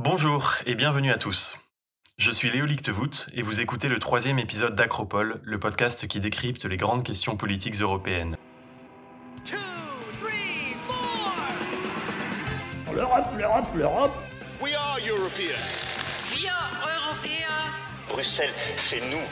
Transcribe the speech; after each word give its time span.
Bonjour 0.00 0.54
et 0.64 0.76
bienvenue 0.76 1.10
à 1.10 1.18
tous. 1.18 1.56
Je 2.18 2.30
suis 2.30 2.48
Léo 2.48 2.66
Lichtvoet 2.66 3.26
et 3.34 3.42
vous 3.42 3.60
écoutez 3.60 3.88
le 3.88 3.98
troisième 3.98 4.38
épisode 4.38 4.76
d'Acropole, 4.76 5.40
le 5.42 5.58
podcast 5.58 6.06
qui 6.06 6.20
décrypte 6.20 6.66
les 6.66 6.76
grandes 6.76 7.02
questions 7.02 7.36
politiques 7.36 7.74
européennes. 7.74 8.36
L'Europe, 12.94 13.26
l'Europe, 13.36 13.66
l'Europe 13.74 14.12
We 14.62 14.72
are 14.76 14.98
European. 15.04 15.58
Wir 16.30 16.52
Europäer. 16.80 17.48
Bruxelles, 18.08 18.54
c'est 18.76 19.00
nous. 19.00 19.26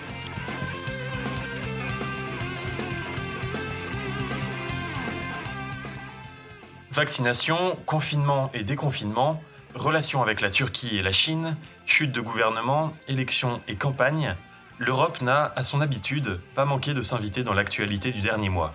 Vaccination, 6.90 7.76
confinement 7.86 8.50
et 8.52 8.64
déconfinement, 8.64 9.40
relations 9.76 10.22
avec 10.22 10.40
la 10.40 10.50
Turquie 10.50 10.96
et 10.96 11.02
la 11.02 11.12
Chine, 11.12 11.56
chute 11.84 12.12
de 12.12 12.20
gouvernement, 12.20 12.92
élections 13.08 13.60
et 13.68 13.76
campagne, 13.76 14.34
l'Europe 14.78 15.20
n'a, 15.20 15.52
à 15.56 15.62
son 15.62 15.80
habitude, 15.80 16.40
pas 16.54 16.64
manqué 16.64 16.94
de 16.94 17.02
s'inviter 17.02 17.44
dans 17.44 17.54
l'actualité 17.54 18.12
du 18.12 18.20
dernier 18.20 18.48
mois. 18.48 18.74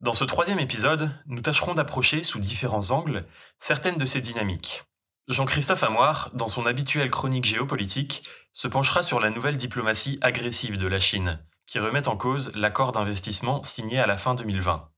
Dans 0.00 0.14
ce 0.14 0.24
troisième 0.24 0.58
épisode, 0.58 1.10
nous 1.26 1.40
tâcherons 1.40 1.74
d'approcher 1.74 2.22
sous 2.22 2.38
différents 2.38 2.90
angles 2.90 3.24
certaines 3.58 3.96
de 3.96 4.06
ces 4.06 4.20
dynamiques. 4.20 4.82
Jean-Christophe 5.28 5.82
Amoir, 5.82 6.30
dans 6.34 6.48
son 6.48 6.66
habituelle 6.66 7.10
chronique 7.10 7.46
géopolitique, 7.46 8.22
se 8.52 8.68
penchera 8.68 9.02
sur 9.02 9.20
la 9.20 9.30
nouvelle 9.30 9.56
diplomatie 9.56 10.18
agressive 10.22 10.78
de 10.78 10.86
la 10.86 11.00
Chine, 11.00 11.40
qui 11.66 11.78
remet 11.78 12.08
en 12.08 12.16
cause 12.16 12.52
l'accord 12.54 12.92
d'investissement 12.92 13.62
signé 13.62 13.98
à 13.98 14.06
la 14.06 14.16
fin 14.16 14.34
2020. 14.34 14.88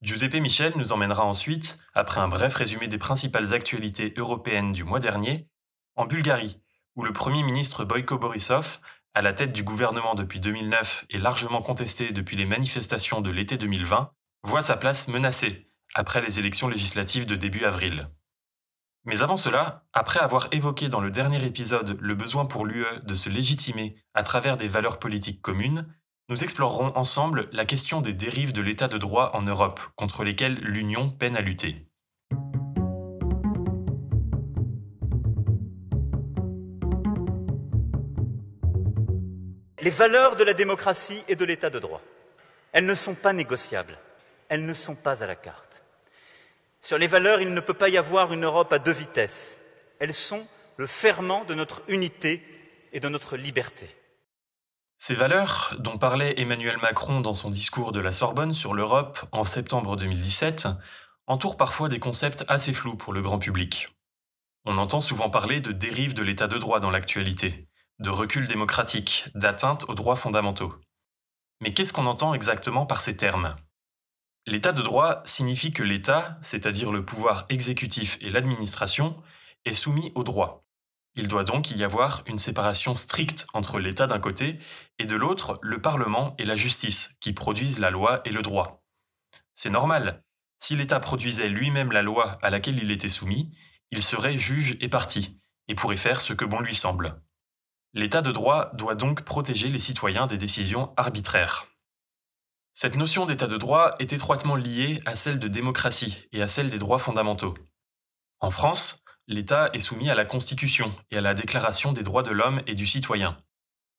Giuseppe 0.00 0.34
Michel 0.34 0.74
nous 0.76 0.92
emmènera 0.92 1.24
ensuite, 1.24 1.78
après 1.92 2.20
un 2.20 2.28
bref 2.28 2.54
résumé 2.54 2.86
des 2.86 2.98
principales 2.98 3.52
actualités 3.52 4.14
européennes 4.16 4.72
du 4.72 4.84
mois 4.84 5.00
dernier, 5.00 5.48
en 5.96 6.06
Bulgarie, 6.06 6.60
où 6.94 7.02
le 7.02 7.12
Premier 7.12 7.42
ministre 7.42 7.84
Boyko 7.84 8.16
Borisov, 8.16 8.78
à 9.14 9.22
la 9.22 9.32
tête 9.32 9.52
du 9.52 9.64
gouvernement 9.64 10.14
depuis 10.14 10.38
2009 10.38 11.06
et 11.10 11.18
largement 11.18 11.62
contesté 11.62 12.12
depuis 12.12 12.36
les 12.36 12.44
manifestations 12.44 13.20
de 13.20 13.32
l'été 13.32 13.56
2020, 13.56 14.12
voit 14.44 14.62
sa 14.62 14.76
place 14.76 15.08
menacée 15.08 15.68
après 15.94 16.20
les 16.20 16.38
élections 16.38 16.68
législatives 16.68 17.26
de 17.26 17.34
début 17.34 17.64
avril. 17.64 18.08
Mais 19.04 19.22
avant 19.22 19.36
cela, 19.36 19.84
après 19.92 20.20
avoir 20.20 20.48
évoqué 20.52 20.88
dans 20.88 21.00
le 21.00 21.10
dernier 21.10 21.44
épisode 21.44 21.98
le 22.00 22.14
besoin 22.14 22.46
pour 22.46 22.66
l'UE 22.66 22.84
de 23.02 23.14
se 23.16 23.30
légitimer 23.30 23.96
à 24.14 24.22
travers 24.22 24.56
des 24.56 24.68
valeurs 24.68 25.00
politiques 25.00 25.42
communes, 25.42 25.92
nous 26.30 26.44
explorerons 26.44 26.92
ensemble 26.94 27.48
la 27.52 27.64
question 27.64 28.02
des 28.02 28.12
dérives 28.12 28.52
de 28.52 28.60
l'état 28.60 28.86
de 28.86 28.98
droit 28.98 29.30
en 29.32 29.42
Europe, 29.42 29.80
contre 29.96 30.24
lesquelles 30.24 30.58
l'Union 30.60 31.08
peine 31.08 31.36
à 31.36 31.40
lutter. 31.40 31.76
Les 39.80 39.90
valeurs 39.90 40.36
de 40.36 40.44
la 40.44 40.52
démocratie 40.52 41.22
et 41.28 41.36
de 41.36 41.44
l'état 41.46 41.70
de 41.70 41.78
droit, 41.78 42.02
elles 42.72 42.84
ne 42.84 42.94
sont 42.94 43.14
pas 43.14 43.32
négociables, 43.32 43.98
elles 44.50 44.66
ne 44.66 44.74
sont 44.74 44.96
pas 44.96 45.22
à 45.22 45.26
la 45.26 45.36
carte. 45.36 45.82
Sur 46.82 46.98
les 46.98 47.06
valeurs, 47.06 47.40
il 47.40 47.54
ne 47.54 47.60
peut 47.60 47.72
pas 47.72 47.88
y 47.88 47.96
avoir 47.96 48.34
une 48.34 48.44
Europe 48.44 48.72
à 48.72 48.78
deux 48.78 48.92
vitesses. 48.92 49.58
Elles 49.98 50.14
sont 50.14 50.46
le 50.76 50.86
ferment 50.86 51.44
de 51.46 51.54
notre 51.54 51.82
unité 51.88 52.42
et 52.92 53.00
de 53.00 53.08
notre 53.08 53.38
liberté. 53.38 53.88
Ces 55.00 55.14
valeurs, 55.14 55.76
dont 55.78 55.96
parlait 55.96 56.40
Emmanuel 56.40 56.76
Macron 56.78 57.20
dans 57.20 57.32
son 57.32 57.50
discours 57.50 57.92
de 57.92 58.00
la 58.00 58.10
Sorbonne 58.10 58.52
sur 58.52 58.74
l'Europe 58.74 59.20
en 59.30 59.44
septembre 59.44 59.96
2017, 59.96 60.66
entourent 61.28 61.56
parfois 61.56 61.88
des 61.88 62.00
concepts 62.00 62.44
assez 62.48 62.72
flous 62.72 62.96
pour 62.96 63.12
le 63.12 63.22
grand 63.22 63.38
public. 63.38 63.96
On 64.64 64.76
entend 64.76 65.00
souvent 65.00 65.30
parler 65.30 65.60
de 65.60 65.70
dérive 65.70 66.14
de 66.14 66.22
l'état 66.24 66.48
de 66.48 66.58
droit 66.58 66.80
dans 66.80 66.90
l'actualité, 66.90 67.68
de 68.00 68.10
recul 68.10 68.48
démocratique, 68.48 69.28
d'atteinte 69.36 69.88
aux 69.88 69.94
droits 69.94 70.16
fondamentaux. 70.16 70.74
Mais 71.60 71.72
qu'est-ce 71.72 71.92
qu'on 71.92 72.06
entend 72.06 72.34
exactement 72.34 72.84
par 72.84 73.00
ces 73.00 73.16
termes? 73.16 73.54
L'état 74.46 74.72
de 74.72 74.82
droit 74.82 75.22
signifie 75.24 75.70
que 75.70 75.84
l'État, 75.84 76.38
c'est-à-dire 76.42 76.90
le 76.90 77.04
pouvoir 77.04 77.46
exécutif 77.50 78.18
et 78.20 78.30
l'administration, 78.30 79.16
est 79.64 79.74
soumis 79.74 80.10
au 80.16 80.24
droit, 80.24 80.64
il 81.18 81.26
doit 81.26 81.42
donc 81.42 81.72
y 81.72 81.82
avoir 81.82 82.22
une 82.26 82.38
séparation 82.38 82.94
stricte 82.94 83.48
entre 83.52 83.80
l'État 83.80 84.06
d'un 84.06 84.20
côté 84.20 84.60
et 85.00 85.04
de 85.04 85.16
l'autre 85.16 85.58
le 85.62 85.82
Parlement 85.82 86.36
et 86.38 86.44
la 86.44 86.54
justice, 86.54 87.16
qui 87.20 87.32
produisent 87.32 87.80
la 87.80 87.90
loi 87.90 88.20
et 88.24 88.30
le 88.30 88.40
droit. 88.40 88.84
C'est 89.52 89.68
normal. 89.68 90.22
Si 90.60 90.76
l'État 90.76 91.00
produisait 91.00 91.48
lui-même 91.48 91.90
la 91.90 92.02
loi 92.02 92.38
à 92.40 92.50
laquelle 92.50 92.78
il 92.78 92.92
était 92.92 93.08
soumis, 93.08 93.50
il 93.90 94.00
serait 94.02 94.38
juge 94.38 94.76
et 94.80 94.88
parti, 94.88 95.40
et 95.66 95.74
pourrait 95.74 95.96
faire 95.96 96.20
ce 96.20 96.34
que 96.34 96.44
bon 96.44 96.60
lui 96.60 96.76
semble. 96.76 97.20
L'État 97.94 98.22
de 98.22 98.30
droit 98.30 98.70
doit 98.74 98.94
donc 98.94 99.22
protéger 99.22 99.70
les 99.70 99.80
citoyens 99.80 100.28
des 100.28 100.38
décisions 100.38 100.94
arbitraires. 100.96 101.66
Cette 102.74 102.94
notion 102.94 103.26
d'État 103.26 103.48
de 103.48 103.56
droit 103.56 103.96
est 103.98 104.12
étroitement 104.12 104.54
liée 104.54 105.00
à 105.04 105.16
celle 105.16 105.40
de 105.40 105.48
démocratie 105.48 106.28
et 106.30 106.42
à 106.42 106.46
celle 106.46 106.70
des 106.70 106.78
droits 106.78 107.00
fondamentaux. 107.00 107.54
En 108.38 108.52
France, 108.52 109.02
l'État 109.28 109.68
est 109.74 109.78
soumis 109.78 110.08
à 110.08 110.14
la 110.14 110.24
Constitution 110.24 110.90
et 111.10 111.18
à 111.18 111.20
la 111.20 111.34
Déclaration 111.34 111.92
des 111.92 112.02
droits 112.02 112.22
de 112.22 112.30
l'homme 112.30 112.62
et 112.66 112.74
du 112.74 112.86
citoyen. 112.86 113.36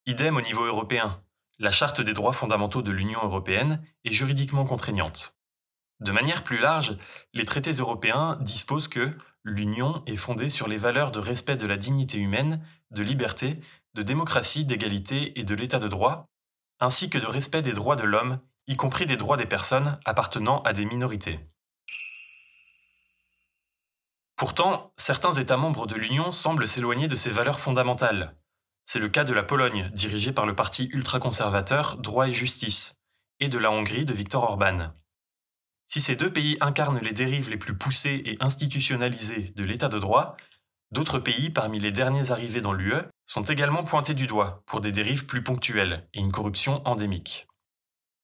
Idem 0.08 0.36
au 0.36 0.42
niveau 0.42 0.66
européen. 0.66 1.22
La 1.60 1.72
Charte 1.72 2.02
des 2.02 2.14
droits 2.14 2.34
fondamentaux 2.34 2.82
de 2.82 2.92
l'Union 2.92 3.20
européenne 3.24 3.82
est 4.06 4.12
juridiquement 4.12 4.66
contraignante. 4.66 5.38
De 6.00 6.12
manière 6.12 6.44
plus 6.44 6.58
large, 6.58 6.98
les 7.34 7.46
traités 7.46 7.74
européens 7.74 8.40
disposent 8.42 8.88
que 8.88 9.16
l'Union 9.44 10.02
est 10.08 10.16
fondée 10.16 10.50
sur 10.50 10.68
les 10.68 10.78
valeurs 10.78 11.12
de 11.12 11.20
respect 11.20 11.58
de 11.58 11.68
la 11.68 11.78
dignité 11.78 12.18
humaine, 12.18 12.66
de 12.90 13.04
liberté, 13.04 13.60
de 13.94 14.02
démocratie, 14.02 14.66
d'égalité 14.66 15.40
et 15.40 15.44
de 15.44 15.54
l'état 15.54 15.80
de 15.80 15.88
droit, 15.88 16.26
ainsi 16.80 17.10
que 17.10 17.18
de 17.18 17.28
respect 17.28 17.62
des 17.62 17.74
droits 17.74 17.98
de 17.98 18.04
l'homme, 18.04 18.40
y 18.68 18.78
compris 18.78 19.06
des 19.06 19.18
droits 19.18 19.38
des 19.38 19.46
personnes 19.46 19.96
appartenant 20.06 20.64
à 20.64 20.74
des 20.74 20.86
minorités. 20.86 21.40
Pourtant, 24.40 24.94
certains 24.96 25.34
États 25.34 25.58
membres 25.58 25.86
de 25.86 25.96
l'Union 25.96 26.32
semblent 26.32 26.66
s'éloigner 26.66 27.10
de 27.10 27.18
ces 27.18 27.30
valeurs 27.30 27.60
fondamentales. 27.60 28.38
C'est 28.86 29.00
le 29.00 29.10
cas 29.10 29.26
de 29.26 29.34
la 29.34 29.44
Pologne, 29.44 29.90
dirigée 29.94 30.32
par 30.32 30.46
le 30.46 30.56
parti 30.56 30.86
ultra-conservateur 30.94 31.98
Droit 31.98 32.30
et 32.30 32.32
Justice, 32.32 33.02
et 33.42 33.50
de 33.50 33.58
la 33.58 33.70
Hongrie 33.70 34.06
de 34.06 34.14
Viktor 34.14 34.44
Orban. 34.44 34.94
Si 35.88 36.00
ces 36.00 36.16
deux 36.16 36.32
pays 36.32 36.56
incarnent 36.62 37.02
les 37.02 37.12
dérives 37.12 37.50
les 37.50 37.58
plus 37.58 37.78
poussées 37.78 38.22
et 38.24 38.38
institutionnalisées 38.40 39.52
de 39.58 39.64
l'état 39.66 39.90
de 39.90 40.00
droit, 40.00 40.38
d'autres 40.92 41.20
pays 41.20 41.50
parmi 41.50 41.78
les 41.78 41.92
derniers 41.92 42.32
arrivés 42.32 42.62
dans 42.62 42.72
l'UE 42.72 43.10
sont 43.26 43.44
également 43.44 43.84
pointés 43.84 44.14
du 44.14 44.26
doigt 44.26 44.64
pour 44.68 44.80
des 44.80 44.94
dérives 44.94 45.26
plus 45.26 45.44
ponctuelles 45.44 46.08
et 46.14 46.20
une 46.22 46.32
corruption 46.32 46.82
endémique. 46.88 47.46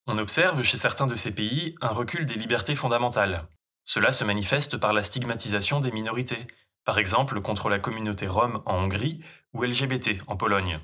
On 0.08 0.18
observe 0.18 0.64
chez 0.64 0.78
certains 0.78 1.08
de 1.08 1.16
ces 1.16 1.36
pays 1.36 1.76
un 1.82 1.90
recul 1.90 2.26
des 2.26 2.36
libertés 2.36 2.76
fondamentales, 2.76 3.50
cela 3.86 4.12
se 4.12 4.24
manifeste 4.24 4.78
par 4.78 4.92
la 4.94 5.04
stigmatisation 5.04 5.80
des 5.80 5.92
minorités, 5.92 6.48
par 6.84 6.98
exemple 6.98 7.40
contre 7.40 7.70
la 7.70 7.80
communauté 7.80 8.28
rome 8.28 8.62
en 8.66 8.84
Hongrie 8.84 9.24
ou 9.54 9.64
LGBT 9.64 10.22
en 10.28 10.36
Pologne. 10.36 10.80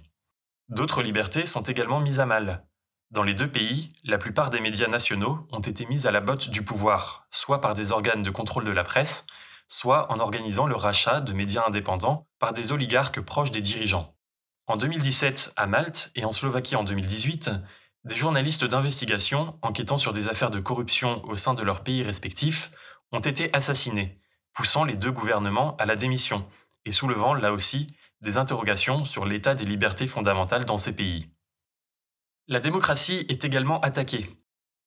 D'autres 0.69 1.01
libertés 1.01 1.45
sont 1.45 1.63
également 1.63 2.00
mises 2.00 2.19
à 2.19 2.25
mal. 2.25 2.66
Dans 3.09 3.23
les 3.23 3.34
deux 3.34 3.51
pays, 3.51 3.91
la 4.06 4.17
plupart 4.17 4.51
des 4.51 4.62
médias 4.62 4.88
nationaux 4.88 5.45
ont 5.51 5.59
été 5.59 5.85
mis 5.85 6.07
à 6.07 6.12
la 6.12 6.22
botte 6.22 6.50
du 6.50 6.63
pouvoir, 6.63 7.28
soit 7.29 7.59
par 7.59 7.73
des 7.73 7.91
organes 7.91 8.23
de 8.23 8.29
contrôle 8.29 8.63
de 8.63 8.72
la 8.72 8.85
presse, 8.85 9.25
soit 9.68 10.12
en 10.12 10.19
organisant 10.19 10.68
le 10.68 10.75
rachat 10.75 11.19
de 11.19 11.33
médias 11.33 11.66
indépendants 11.68 12.28
par 12.39 12.53
des 12.53 12.72
oligarques 12.72 13.19
proches 13.19 13.51
des 13.51 13.62
dirigeants. 13.62 14.16
En 14.68 14.78
2017, 14.78 15.53
à 15.57 15.66
Malte 15.66 16.12
et 16.16 16.23
en 16.23 16.31
Slovaquie 16.31 16.75
en 16.78 16.83
2018, 16.83 17.50
des 18.06 18.16
journalistes 18.16 18.63
d'investigation, 18.63 19.59
enquêtant 19.62 19.97
sur 19.97 20.13
des 20.13 20.29
affaires 20.29 20.51
de 20.51 20.59
corruption 20.59 21.23
au 21.25 21.35
sein 21.35 21.53
de 21.53 21.63
leurs 21.63 21.83
pays 21.83 22.03
respectifs, 22.03 22.72
ont 23.11 23.19
été 23.19 23.53
assassinés, 23.53 24.19
poussant 24.53 24.83
les 24.83 24.95
deux 24.95 25.11
gouvernements 25.11 25.75
à 25.77 25.85
la 25.85 25.95
démission 25.95 26.47
et 26.85 26.91
soulevant 26.91 27.33
là 27.33 27.53
aussi 27.53 27.88
des 28.21 28.38
interrogations 28.38 29.06
sur 29.06 29.25
l'état 29.25 29.56
des 29.56 29.65
libertés 29.65 30.07
fondamentales 30.07 30.65
dans 30.65 30.77
ces 30.77 30.95
pays. 30.95 31.30
La 32.47 32.59
démocratie 32.59 33.25
est 33.30 33.45
également 33.45 33.80
attaquée. 33.81 34.30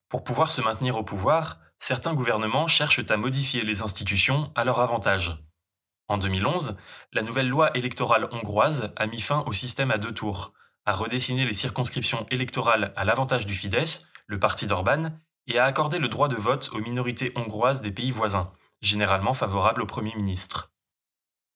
Pour 0.08 0.25
pouvoir 0.25 0.50
se 0.50 0.60
maintenir 0.60 0.96
au 0.96 1.02
pouvoir, 1.02 1.58
certains 1.78 2.14
gouvernements 2.14 2.69
cherchent 2.69 3.10
à 3.10 3.16
modifier 3.16 3.62
les 3.62 3.82
institutions 3.82 4.52
à 4.54 4.64
leur 4.64 4.81
avantage. 4.81 5.37
En 6.08 6.19
2011, 6.19 6.76
la 7.12 7.22
nouvelle 7.22 7.49
loi 7.49 7.76
électorale 7.76 8.28
hongroise 8.31 8.93
a 8.96 9.06
mis 9.06 9.20
fin 9.20 9.43
au 9.46 9.52
système 9.52 9.90
à 9.90 9.99
deux 9.99 10.12
tours, 10.12 10.52
a 10.84 10.93
redessiné 10.93 11.46
les 11.46 11.54
circonscriptions 11.54 12.26
électorales 12.31 12.93
à 12.96 13.04
l'avantage 13.04 13.46
du 13.46 13.54
Fidesz, 13.54 14.06
le 14.26 14.38
parti 14.38 14.66
d'Orban, 14.66 15.10
et 15.46 15.58
a 15.58 15.64
accordé 15.64 15.99
le 15.99 16.08
droit 16.08 16.29
de 16.29 16.37
vote 16.37 16.70
aux 16.73 16.81
minorités 16.81 17.32
hongroises 17.37 17.81
des 17.81 17.93
pays 17.93 18.11
voisins, 18.11 18.52
généralement 18.81 19.35
favorables 19.35 19.82
au 19.82 19.87
Premier 19.87 20.14
ministre. 20.14 20.73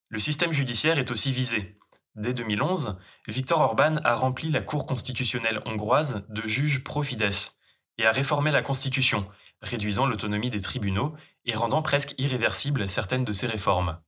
Le 0.08 0.19
système 0.19 0.52
judiciaire 0.52 0.99
est 0.99 1.11
aussi 1.11 1.32
visé. 1.32 1.79
Dès 2.14 2.35
2011, 2.35 2.99
Viktor 3.26 3.61
Orban 3.61 3.96
a 4.05 4.14
rempli 4.14 4.50
la 4.50 4.62
Cour 4.62 4.87
constitutionnelle 4.87 5.62
hongroise 5.67 6.25
de 6.29 6.46
juges 6.46 6.82
pro-Fidesz 6.82 7.58
et 7.99 8.06
a 8.06 8.12
réformé 8.12 8.50
la 8.50 8.62
Constitution, 8.62 9.29
réduisant 9.61 10.06
l'autonomie 10.06 10.50
des 10.50 10.61
tribunaux 10.61 11.14
et 11.44 11.55
rendant 11.55 11.82
presque 11.82 12.14
irréversibles 12.19 12.88
certaines 12.88 13.23
de 13.23 13.32
ses 13.32 13.46
réformes. 13.46 14.00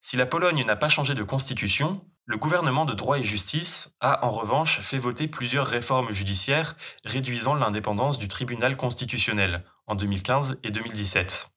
Si 0.00 0.16
la 0.16 0.26
Pologne 0.26 0.64
n'a 0.64 0.76
pas 0.76 0.88
changé 0.88 1.14
de 1.14 1.22
constitution, 1.22 2.04
le 2.28 2.36
gouvernement 2.36 2.84
de 2.84 2.92
droit 2.92 3.18
et 3.18 3.24
justice 3.24 3.96
a 4.00 4.22
en 4.22 4.30
revanche 4.30 4.80
fait 4.80 4.98
voter 4.98 5.28
plusieurs 5.28 5.66
réformes 5.66 6.12
judiciaires 6.12 6.76
réduisant 7.06 7.54
l'indépendance 7.54 8.18
du 8.18 8.28
tribunal 8.28 8.76
constitutionnel 8.76 9.64
en 9.86 9.94
2015 9.94 10.58
et 10.62 10.70
2017. 10.70 11.48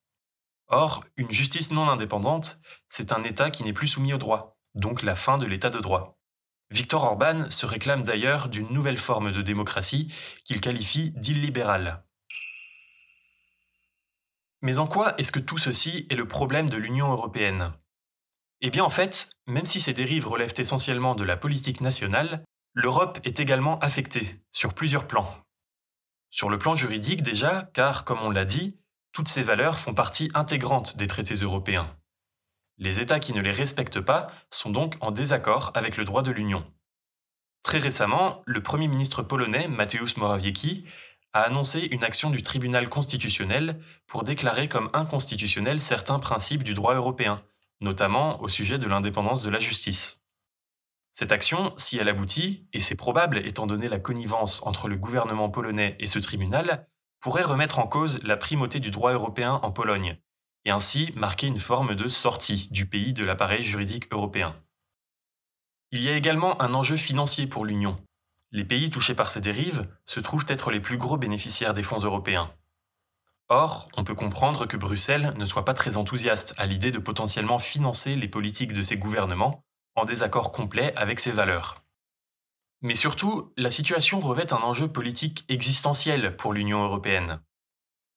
Or, 0.69 1.03
une 1.17 1.29
justice 1.29 1.71
non 1.71 1.89
indépendante, 1.89 2.61
c'est 2.87 3.11
un 3.11 3.21
État 3.23 3.51
qui 3.51 3.65
n'est 3.65 3.73
plus 3.73 3.89
soumis 3.89 4.13
au 4.13 4.17
droit, 4.17 4.57
donc 4.73 5.03
la 5.03 5.15
fin 5.15 5.37
de 5.37 5.45
l'État 5.45 5.69
de 5.69 5.79
droit. 5.79 6.17
Victor 6.69 7.03
Orban 7.03 7.49
se 7.49 7.65
réclame 7.65 8.03
d'ailleurs 8.03 8.47
d'une 8.47 8.71
nouvelle 8.71 8.97
forme 8.97 9.33
de 9.33 9.41
démocratie 9.41 10.13
qu'il 10.45 10.61
qualifie 10.61 11.11
d'illibérale. 11.11 12.05
Mais 14.61 14.79
en 14.79 14.87
quoi 14.87 15.15
est-ce 15.17 15.33
que 15.33 15.39
tout 15.39 15.57
ceci 15.57 16.07
est 16.09 16.15
le 16.15 16.29
problème 16.29 16.69
de 16.69 16.77
l'Union 16.77 17.11
européenne? 17.11 17.73
Eh 18.61 18.69
bien 18.69 18.83
en 18.83 18.89
fait, 18.91 19.35
même 19.51 19.65
si 19.65 19.79
ces 19.81 19.93
dérives 19.93 20.27
relèvent 20.27 20.53
essentiellement 20.57 21.13
de 21.13 21.23
la 21.23 21.37
politique 21.37 21.81
nationale, 21.81 22.43
l'Europe 22.73 23.19
est 23.25 23.39
également 23.39 23.77
affectée, 23.79 24.41
sur 24.53 24.73
plusieurs 24.73 25.07
plans. 25.07 25.37
Sur 26.29 26.49
le 26.49 26.57
plan 26.57 26.73
juridique 26.75 27.21
déjà, 27.21 27.69
car 27.73 28.05
comme 28.05 28.21
on 28.21 28.31
l'a 28.31 28.45
dit, 28.45 28.79
toutes 29.11 29.27
ces 29.27 29.43
valeurs 29.43 29.77
font 29.77 29.93
partie 29.93 30.31
intégrante 30.33 30.95
des 30.95 31.07
traités 31.07 31.35
européens. 31.35 31.93
Les 32.77 33.01
États 33.01 33.19
qui 33.19 33.33
ne 33.33 33.41
les 33.41 33.51
respectent 33.51 33.99
pas 33.99 34.31
sont 34.49 34.69
donc 34.69 34.95
en 35.01 35.11
désaccord 35.11 35.71
avec 35.75 35.97
le 35.97 36.05
droit 36.05 36.23
de 36.23 36.31
l'Union. 36.31 36.65
Très 37.61 37.77
récemment, 37.77 38.41
le 38.45 38.63
Premier 38.63 38.87
ministre 38.87 39.21
polonais 39.21 39.67
Mateusz 39.67 40.15
Morawiecki 40.15 40.85
a 41.33 41.41
annoncé 41.41 41.81
une 41.91 42.05
action 42.05 42.29
du 42.29 42.41
tribunal 42.41 42.87
constitutionnel 42.87 43.79
pour 44.07 44.23
déclarer 44.23 44.69
comme 44.69 44.89
inconstitutionnels 44.93 45.81
certains 45.81 46.19
principes 46.19 46.63
du 46.63 46.73
droit 46.73 46.95
européen, 46.95 47.43
notamment 47.81 48.41
au 48.41 48.47
sujet 48.47 48.79
de 48.79 48.87
l'indépendance 48.87 49.43
de 49.43 49.49
la 49.49 49.59
justice. 49.59 50.23
Cette 51.11 51.33
action, 51.33 51.73
si 51.75 51.97
elle 51.97 52.07
aboutit, 52.07 52.67
et 52.71 52.79
c'est 52.79 52.95
probable 52.95 53.45
étant 53.45 53.67
donné 53.67 53.89
la 53.89 53.99
connivence 53.99 54.61
entre 54.65 54.87
le 54.87 54.95
gouvernement 54.95 55.49
polonais 55.49 55.97
et 55.99 56.07
ce 56.07 56.19
tribunal, 56.19 56.87
pourrait 57.19 57.43
remettre 57.43 57.79
en 57.79 57.87
cause 57.87 58.23
la 58.23 58.37
primauté 58.37 58.79
du 58.79 58.91
droit 58.91 59.11
européen 59.11 59.59
en 59.61 59.71
Pologne, 59.71 60.17
et 60.63 60.71
ainsi 60.71 61.11
marquer 61.15 61.47
une 61.47 61.59
forme 61.59 61.95
de 61.95 62.07
sortie 62.07 62.69
du 62.71 62.85
pays 62.85 63.13
de 63.13 63.25
l'appareil 63.25 63.63
juridique 63.63 64.11
européen. 64.11 64.55
Il 65.91 66.01
y 66.01 66.09
a 66.09 66.15
également 66.15 66.61
un 66.61 66.73
enjeu 66.73 66.95
financier 66.95 67.47
pour 67.47 67.65
l'Union. 67.65 68.01
Les 68.51 68.63
pays 68.63 68.89
touchés 68.89 69.15
par 69.15 69.29
ces 69.29 69.41
dérives 69.41 69.87
se 70.05 70.19
trouvent 70.19 70.45
être 70.47 70.71
les 70.71 70.79
plus 70.79 70.97
gros 70.97 71.17
bénéficiaires 71.17 71.73
des 71.73 71.83
fonds 71.83 71.99
européens. 71.99 72.53
Or, 73.53 73.89
on 73.97 74.05
peut 74.05 74.15
comprendre 74.15 74.65
que 74.65 74.77
Bruxelles 74.77 75.33
ne 75.35 75.43
soit 75.43 75.65
pas 75.65 75.73
très 75.73 75.97
enthousiaste 75.97 76.53
à 76.57 76.65
l'idée 76.65 76.91
de 76.91 76.99
potentiellement 76.99 77.59
financer 77.59 78.15
les 78.15 78.29
politiques 78.29 78.71
de 78.71 78.81
ses 78.81 78.95
gouvernements 78.95 79.65
en 79.95 80.05
désaccord 80.05 80.53
complet 80.53 80.93
avec 80.95 81.19
ses 81.19 81.33
valeurs. 81.33 81.83
Mais 82.81 82.95
surtout, 82.95 83.51
la 83.57 83.69
situation 83.69 84.21
revêt 84.21 84.53
un 84.53 84.61
enjeu 84.61 84.87
politique 84.87 85.43
existentiel 85.49 86.37
pour 86.37 86.53
l'Union 86.53 86.81
européenne. 86.85 87.41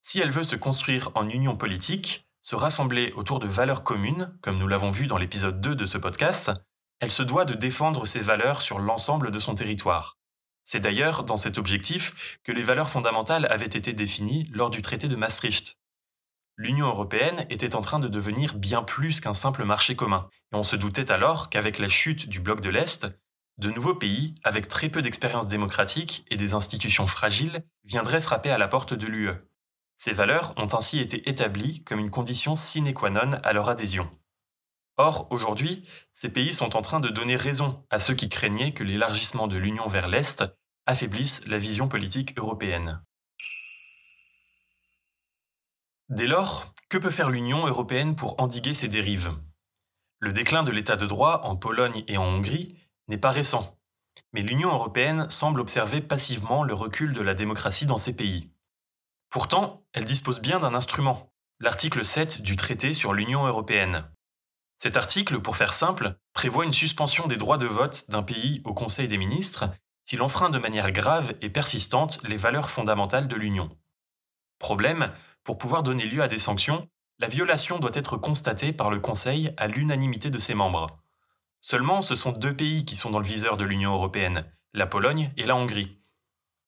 Si 0.02 0.20
elle 0.20 0.30
veut 0.30 0.44
se 0.44 0.54
construire 0.54 1.10
en 1.16 1.28
union 1.28 1.56
politique, 1.56 2.28
se 2.40 2.54
rassembler 2.54 3.10
autour 3.16 3.40
de 3.40 3.48
valeurs 3.48 3.82
communes, 3.82 4.38
comme 4.40 4.58
nous 4.58 4.68
l'avons 4.68 4.92
vu 4.92 5.08
dans 5.08 5.18
l'épisode 5.18 5.60
2 5.60 5.74
de 5.74 5.84
ce 5.84 5.98
podcast, 5.98 6.52
elle 7.00 7.10
se 7.10 7.24
doit 7.24 7.44
de 7.44 7.54
défendre 7.54 8.06
ces 8.06 8.20
valeurs 8.20 8.62
sur 8.62 8.78
l'ensemble 8.78 9.32
de 9.32 9.40
son 9.40 9.56
territoire. 9.56 10.16
C'est 10.64 10.80
d'ailleurs 10.80 11.24
dans 11.24 11.36
cet 11.36 11.58
objectif 11.58 12.38
que 12.42 12.52
les 12.52 12.62
valeurs 12.62 12.88
fondamentales 12.88 13.46
avaient 13.50 13.66
été 13.66 13.92
définies 13.92 14.48
lors 14.50 14.70
du 14.70 14.80
traité 14.82 15.08
de 15.08 15.16
Maastricht. 15.16 15.78
L'Union 16.56 16.86
européenne 16.86 17.46
était 17.50 17.76
en 17.76 17.80
train 17.80 17.98
de 17.98 18.08
devenir 18.08 18.54
bien 18.54 18.82
plus 18.82 19.20
qu'un 19.20 19.34
simple 19.34 19.64
marché 19.64 19.94
commun, 19.94 20.28
et 20.52 20.56
on 20.56 20.62
se 20.62 20.76
doutait 20.76 21.10
alors 21.10 21.50
qu'avec 21.50 21.78
la 21.78 21.88
chute 21.88 22.28
du 22.28 22.40
bloc 22.40 22.60
de 22.60 22.70
l'Est, 22.70 23.06
de 23.58 23.70
nouveaux 23.70 23.94
pays, 23.94 24.34
avec 24.42 24.66
très 24.66 24.88
peu 24.88 25.02
d'expérience 25.02 25.48
démocratique 25.48 26.24
et 26.30 26.36
des 26.36 26.54
institutions 26.54 27.06
fragiles, 27.06 27.64
viendraient 27.84 28.20
frapper 28.20 28.50
à 28.50 28.58
la 28.58 28.68
porte 28.68 28.94
de 28.94 29.06
l'UE. 29.06 29.32
Ces 29.96 30.12
valeurs 30.12 30.54
ont 30.56 30.68
ainsi 30.72 30.98
été 30.98 31.28
établies 31.28 31.84
comme 31.84 32.00
une 32.00 32.10
condition 32.10 32.54
sine 32.54 32.92
qua 32.94 33.10
non 33.10 33.32
à 33.42 33.52
leur 33.52 33.68
adhésion. 33.68 34.10
Or, 34.96 35.26
aujourd'hui, 35.30 35.88
ces 36.12 36.28
pays 36.28 36.54
sont 36.54 36.76
en 36.76 36.82
train 36.82 37.00
de 37.00 37.08
donner 37.08 37.36
raison 37.36 37.84
à 37.90 37.98
ceux 37.98 38.14
qui 38.14 38.28
craignaient 38.28 38.72
que 38.72 38.84
l'élargissement 38.84 39.48
de 39.48 39.56
l'Union 39.56 39.88
vers 39.88 40.08
l'Est 40.08 40.44
affaiblisse 40.86 41.44
la 41.46 41.58
vision 41.58 41.88
politique 41.88 42.36
européenne. 42.38 43.02
Dès 46.10 46.26
lors, 46.26 46.72
que 46.88 46.98
peut 46.98 47.10
faire 47.10 47.30
l'Union 47.30 47.66
européenne 47.66 48.14
pour 48.14 48.40
endiguer 48.40 48.74
ces 48.74 48.88
dérives? 48.88 49.32
Le 50.20 50.32
déclin 50.32 50.62
de 50.62 50.70
l'état 50.70 50.96
de 50.96 51.06
droit 51.06 51.40
en 51.42 51.56
Pologne 51.56 52.04
et 52.06 52.16
en 52.16 52.24
Hongrie 52.24 52.78
n'est 53.08 53.18
pas 53.18 53.30
récent, 53.30 53.76
mais 54.32 54.42
l'Union 54.42 54.70
européenne 54.70 55.28
semble 55.28 55.60
observer 55.60 56.00
passivement 56.00 56.62
le 56.62 56.74
recul 56.74 57.12
de 57.12 57.20
la 57.20 57.34
démocratie 57.34 57.86
dans 57.86 57.98
ces 57.98 58.14
pays. 58.14 58.52
Pourtant, 59.28 59.84
elle 59.92 60.04
dispose 60.04 60.40
bien 60.40 60.60
d'un 60.60 60.74
instrument, 60.74 61.32
l'article 61.58 62.04
7 62.04 62.42
du 62.42 62.54
traité 62.54 62.92
sur 62.92 63.12
l'Union 63.12 63.46
européenne. 63.46 64.04
Cet 64.84 64.98
article, 64.98 65.40
pour 65.40 65.56
faire 65.56 65.72
simple, 65.72 66.18
prévoit 66.34 66.66
une 66.66 66.74
suspension 66.74 67.26
des 67.26 67.38
droits 67.38 67.56
de 67.56 67.64
vote 67.64 68.04
d'un 68.10 68.22
pays 68.22 68.60
au 68.66 68.74
Conseil 68.74 69.08
des 69.08 69.16
ministres 69.16 69.70
s'il 70.04 70.20
enfreint 70.20 70.50
de 70.50 70.58
manière 70.58 70.92
grave 70.92 71.32
et 71.40 71.48
persistante 71.48 72.20
les 72.24 72.36
valeurs 72.36 72.68
fondamentales 72.68 73.26
de 73.26 73.34
l'Union. 73.34 73.74
Problème, 74.58 75.10
pour 75.42 75.56
pouvoir 75.56 75.84
donner 75.84 76.04
lieu 76.04 76.22
à 76.22 76.28
des 76.28 76.36
sanctions, 76.36 76.86
la 77.18 77.28
violation 77.28 77.78
doit 77.78 77.94
être 77.94 78.18
constatée 78.18 78.74
par 78.74 78.90
le 78.90 79.00
Conseil 79.00 79.52
à 79.56 79.68
l'unanimité 79.68 80.28
de 80.28 80.38
ses 80.38 80.52
membres. 80.52 80.98
Seulement, 81.60 82.02
ce 82.02 82.14
sont 82.14 82.32
deux 82.32 82.54
pays 82.54 82.84
qui 82.84 82.96
sont 82.96 83.10
dans 83.10 83.20
le 83.20 83.26
viseur 83.26 83.56
de 83.56 83.64
l'Union 83.64 83.94
européenne, 83.94 84.44
la 84.74 84.86
Pologne 84.86 85.32
et 85.38 85.46
la 85.46 85.56
Hongrie. 85.56 85.98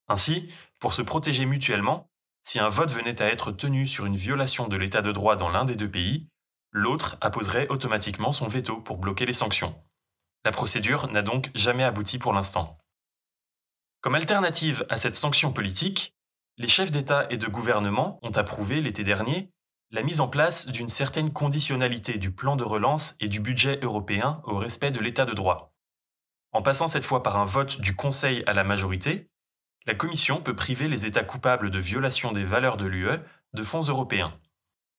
Ainsi, 0.09 0.51
pour 0.79 0.95
se 0.95 1.03
protéger 1.03 1.45
mutuellement, 1.45 2.11
si 2.45 2.61
un 2.61 2.71
vote 2.71 2.93
venait 2.93 3.21
à 3.21 3.27
être 3.27 3.53
tenu 3.53 3.87
sur 3.87 4.07
une 4.07 4.17
violation 4.17 4.69
de 4.69 4.77
l'état 4.79 5.03
de 5.03 5.13
droit 5.13 5.37
dans 5.37 5.51
l'un 5.51 5.67
des 5.67 5.77
deux 5.77 5.91
pays, 5.91 6.31
l'autre 6.77 7.17
apposerait 7.23 7.69
automatiquement 7.69 8.33
son 8.33 8.47
veto 8.47 8.83
pour 8.83 8.99
bloquer 8.99 9.25
les 9.25 9.33
sanctions. 9.33 9.75
La 10.45 10.53
procédure 10.53 11.11
n'a 11.11 11.23
donc 11.23 11.51
jamais 11.55 11.85
abouti 11.85 12.19
pour 12.19 12.35
l'instant. 12.35 12.77
Comme 14.03 14.15
alternative 14.15 14.85
à 14.91 14.99
cette 14.99 15.17
sanction 15.17 15.53
politique, 15.53 16.15
les 16.59 16.69
chefs 16.69 16.93
d'État 16.93 17.27
et 17.31 17.39
de 17.39 17.47
gouvernement 17.47 18.19
ont 18.23 18.31
approuvé 18.31 18.83
l'été 18.83 19.05
dernier 19.05 19.51
la 19.91 20.03
mise 20.03 20.21
en 20.21 20.29
place 20.29 20.67
d'une 20.67 20.89
certaine 20.89 21.33
conditionnalité 21.33 22.19
du 22.19 22.31
plan 22.31 22.57
de 22.57 22.65
relance 22.65 23.15
et 23.21 23.29
du 23.29 23.41
budget 23.41 23.79
européen 23.83 24.43
au 24.45 24.59
respect 24.59 24.91
de 24.91 25.01
l'état 25.01 25.25
de 25.25 25.33
droit. 25.33 25.73
En 26.53 26.61
passant 26.61 26.89
cette 26.89 27.05
fois 27.05 27.23
par 27.23 27.39
un 27.39 27.45
vote 27.47 27.81
du 27.81 27.97
Conseil 27.97 28.43
à 28.47 28.53
la 28.53 28.65
majorité, 28.65 29.31
la 29.87 29.95
Commission 29.95 30.43
peut 30.43 30.57
priver 30.57 30.89
les 30.89 31.07
États 31.07 31.25
coupables 31.25 31.71
de 31.71 31.79
violation 31.79 32.33
des 32.33 32.45
valeurs 32.45 32.77
de 32.77 32.87
l'UE 32.87 33.21
de 33.55 33.63
fonds 33.63 33.83
européens. 33.83 34.39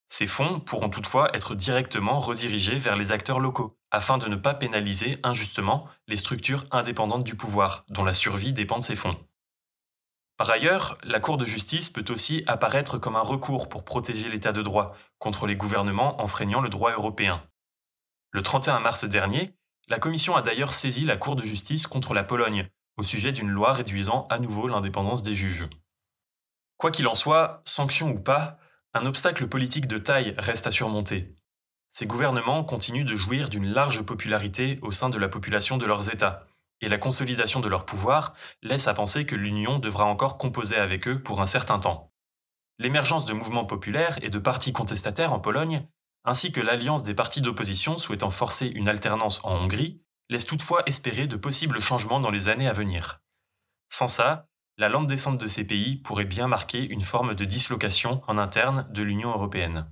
Ces 0.10 0.28
fonds 0.28 0.60
pourront 0.60 0.90
toutefois 0.90 1.30
être 1.36 1.54
directement 1.54 2.20
redirigés 2.20 2.80
vers 2.80 2.96
les 2.96 3.12
acteurs 3.12 3.40
locaux, 3.40 3.78
afin 3.92 4.18
de 4.18 4.28
ne 4.28 4.36
pas 4.36 4.54
pénaliser 4.54 5.20
injustement 5.24 5.88
les 6.08 6.18
structures 6.18 6.66
indépendantes 6.72 7.24
du 7.24 7.36
pouvoir, 7.36 7.86
dont 7.90 8.04
la 8.04 8.14
survie 8.14 8.54
dépend 8.54 8.80
de 8.80 8.84
ces 8.84 8.96
fonds. 8.96 9.18
Par 10.38 10.50
ailleurs, 10.50 10.94
la 11.04 11.20
Cour 11.20 11.38
de 11.38 11.46
justice 11.46 11.90
peut 11.90 12.06
aussi 12.10 12.44
apparaître 12.48 12.98
comme 12.98 13.16
un 13.16 13.22
recours 13.22 13.70
pour 13.70 13.84
protéger 13.84 14.30
l'état 14.30 14.52
de 14.52 14.62
droit 14.62 14.96
contre 15.18 15.48
les 15.48 15.56
gouvernements 15.56 16.22
enfreignant 16.22 16.62
le 16.62 16.70
droit 16.70 16.92
européen. 16.92 17.44
Le 18.32 18.44
31 18.44 18.80
mars 18.80 19.04
dernier, 19.04 19.56
la 19.90 20.00
Commission 20.00 20.36
a 20.36 20.42
d'ailleurs 20.42 20.74
saisi 20.74 21.06
la 21.06 21.18
Cour 21.18 21.36
de 21.36 21.44
justice 21.44 21.88
contre 21.88 22.14
la 22.14 22.24
Pologne 22.24 22.70
au 22.98 23.04
sujet 23.04 23.32
d'une 23.32 23.50
loi 23.50 23.74
réduisant 23.74 24.28
à 24.30 24.38
nouveau 24.38 24.68
l'indépendance 24.68 25.24
des 25.24 25.34
juges. 25.34 25.68
Quoi 26.78 26.92
qu'il 26.92 27.08
en 27.08 27.16
soit, 27.16 27.62
sanction 27.66 28.10
ou 28.10 28.20
pas, 28.20 28.60
un 28.98 29.06
obstacle 29.06 29.48
politique 29.48 29.88
de 29.88 29.98
taille 29.98 30.34
reste 30.38 30.68
à 30.68 30.72
surmonter. 30.72 31.36
Ces 31.90 32.06
gouvernements 32.06 32.64
continuent 32.64 33.06
de 33.06 33.16
jouir 33.16 33.50
d'une 33.50 33.68
large 33.68 34.02
popularité 34.02 34.80
au 34.82 34.92
sein 34.92 35.10
de 35.10 35.18
la 35.18 35.30
population 35.30 35.78
de 35.78 35.86
leurs 35.86 36.12
États, 36.12 36.48
et 36.82 36.90
la 36.90 36.98
consolidation 36.98 37.60
de 37.60 37.68
leur 37.68 37.86
pouvoir 37.86 38.34
laisse 38.62 38.88
à 38.88 38.94
penser 38.94 39.26
que 39.26 39.36
l'Union 39.36 39.80
devra 39.80 40.06
encore 40.06 40.38
composer 40.38 40.76
avec 40.76 41.08
eux 41.08 41.22
pour 41.22 41.42
un 41.42 41.46
certain 41.46 41.80
temps. 41.80 42.12
L'émergence 42.80 43.26
de 43.26 43.34
mouvements 43.34 43.66
populaires 43.66 44.20
et 44.22 44.30
de 44.30 44.40
partis 44.40 44.74
contestataires 44.74 45.34
en 45.34 45.40
Pologne, 45.40 45.88
ainsi 46.24 46.52
que 46.52 46.62
l'alliance 46.62 47.04
des 47.04 47.16
partis 47.16 47.42
d'opposition 47.42 47.98
souhaitant 47.98 48.30
forcer 48.30 48.68
une 48.76 48.90
alternance 48.90 49.44
en 49.44 49.56
Hongrie, 49.56 50.02
laisse 50.30 50.46
toutefois 50.46 50.84
espérer 50.86 51.26
de 51.26 51.38
possibles 51.38 51.80
changements 51.80 52.20
dans 52.20 52.32
les 52.32 52.50
années 52.50 52.68
à 52.68 52.74
venir. 52.74 53.22
Sans 53.90 54.08
ça, 54.08 54.47
la 54.80 54.90
lente 54.90 55.08
descente 55.08 55.42
de 55.42 55.48
ces 55.48 55.66
pays 55.66 55.98
pourrait 55.98 56.26
bien 56.26 56.48
marquer 56.48 56.88
une 56.88 57.02
forme 57.02 57.34
de 57.34 57.46
dislocation 57.46 58.22
en 58.28 58.38
interne 58.38 58.88
de 58.94 59.02
l'Union 59.02 59.32
européenne. 59.32 59.88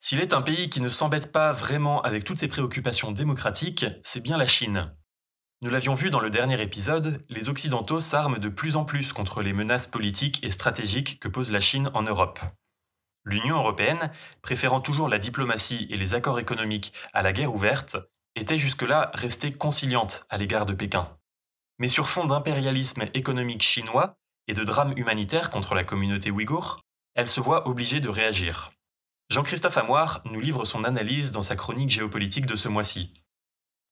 S'il 0.00 0.20
est 0.20 0.34
un 0.34 0.42
pays 0.42 0.68
qui 0.68 0.80
ne 0.80 0.88
s'embête 0.88 1.32
pas 1.32 1.52
vraiment 1.52 2.02
avec 2.02 2.24
toutes 2.24 2.38
ses 2.38 2.48
préoccupations 2.48 3.12
démocratiques, 3.12 3.86
c'est 4.02 4.20
bien 4.20 4.36
la 4.36 4.46
Chine. 4.46 4.92
Nous 5.62 5.70
l'avions 5.70 5.94
vu 5.94 6.10
dans 6.10 6.20
le 6.20 6.28
dernier 6.28 6.60
épisode, 6.60 7.24
les 7.28 7.48
Occidentaux 7.48 8.00
s'arment 8.00 8.38
de 8.38 8.48
plus 8.48 8.76
en 8.76 8.84
plus 8.84 9.12
contre 9.12 9.42
les 9.42 9.52
menaces 9.52 9.86
politiques 9.86 10.44
et 10.44 10.50
stratégiques 10.50 11.20
que 11.20 11.28
pose 11.28 11.52
la 11.52 11.60
Chine 11.60 11.90
en 11.94 12.02
Europe. 12.02 12.40
L'Union 13.24 13.56
européenne, 13.56 14.10
préférant 14.42 14.80
toujours 14.80 15.08
la 15.08 15.18
diplomatie 15.18 15.86
et 15.90 15.96
les 15.96 16.14
accords 16.14 16.38
économiques 16.38 16.92
à 17.12 17.22
la 17.22 17.32
guerre 17.32 17.54
ouverte, 17.54 17.96
était 18.36 18.58
jusque-là 18.58 19.10
restée 19.14 19.52
conciliante 19.52 20.26
à 20.28 20.36
l'égard 20.36 20.66
de 20.66 20.74
Pékin. 20.74 21.08
Mais 21.78 21.88
sur 21.88 22.08
fond 22.08 22.26
d'impérialisme 22.26 23.04
économique 23.14 23.62
chinois 23.62 24.16
et 24.46 24.54
de 24.54 24.64
drame 24.64 24.92
humanitaire 24.96 25.50
contre 25.50 25.74
la 25.74 25.84
communauté 25.84 26.30
ouïghour, 26.30 26.80
elle 27.14 27.28
se 27.28 27.40
voit 27.40 27.66
obligée 27.68 28.00
de 28.00 28.08
réagir. 28.08 28.72
Jean-Christophe 29.30 29.78
Amoir 29.78 30.20
nous 30.26 30.40
livre 30.40 30.64
son 30.64 30.84
analyse 30.84 31.32
dans 31.32 31.42
sa 31.42 31.56
chronique 31.56 31.90
géopolitique 31.90 32.46
de 32.46 32.56
ce 32.56 32.68
mois-ci. 32.68 33.12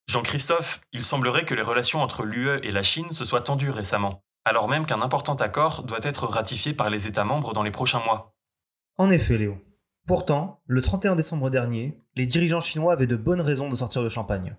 Jean-Christophe, 0.08 0.80
il 0.92 1.04
semblerait 1.04 1.46
que 1.46 1.54
les 1.54 1.62
relations 1.62 2.02
entre 2.02 2.24
l'UE 2.24 2.58
et 2.62 2.70
la 2.70 2.82
Chine 2.82 3.12
se 3.12 3.24
soient 3.24 3.40
tendues 3.40 3.70
récemment, 3.70 4.22
alors 4.44 4.68
même 4.68 4.84
qu'un 4.84 5.00
important 5.00 5.36
accord 5.36 5.84
doit 5.84 6.00
être 6.02 6.26
ratifié 6.26 6.74
par 6.74 6.90
les 6.90 7.06
États 7.06 7.24
membres 7.24 7.54
dans 7.54 7.62
les 7.62 7.70
prochains 7.70 8.04
mois. 8.04 8.34
En 8.98 9.10
effet, 9.10 9.38
Léo. 9.38 9.56
Pourtant, 10.06 10.60
le 10.66 10.82
31 10.82 11.16
décembre 11.16 11.48
dernier, 11.48 11.98
les 12.16 12.26
dirigeants 12.26 12.60
chinois 12.60 12.92
avaient 12.92 13.06
de 13.06 13.16
bonnes 13.16 13.40
raisons 13.40 13.70
de 13.70 13.76
sortir 13.76 14.02
de 14.02 14.08
Champagne. 14.08 14.56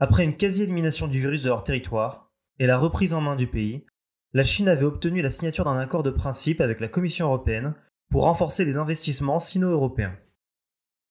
Après 0.00 0.24
une 0.24 0.36
quasi-élimination 0.36 1.06
du 1.06 1.20
virus 1.20 1.42
de 1.42 1.48
leur 1.48 1.64
territoire 1.64 2.32
et 2.58 2.66
la 2.66 2.78
reprise 2.78 3.14
en 3.14 3.20
main 3.20 3.36
du 3.36 3.46
pays, 3.46 3.84
la 4.32 4.42
Chine 4.42 4.68
avait 4.68 4.84
obtenu 4.84 5.22
la 5.22 5.30
signature 5.30 5.64
d'un 5.64 5.78
accord 5.78 6.02
de 6.02 6.10
principe 6.10 6.60
avec 6.60 6.80
la 6.80 6.88
Commission 6.88 7.26
européenne 7.26 7.74
pour 8.10 8.24
renforcer 8.24 8.64
les 8.64 8.76
investissements 8.76 9.38
sino-européens. 9.38 10.18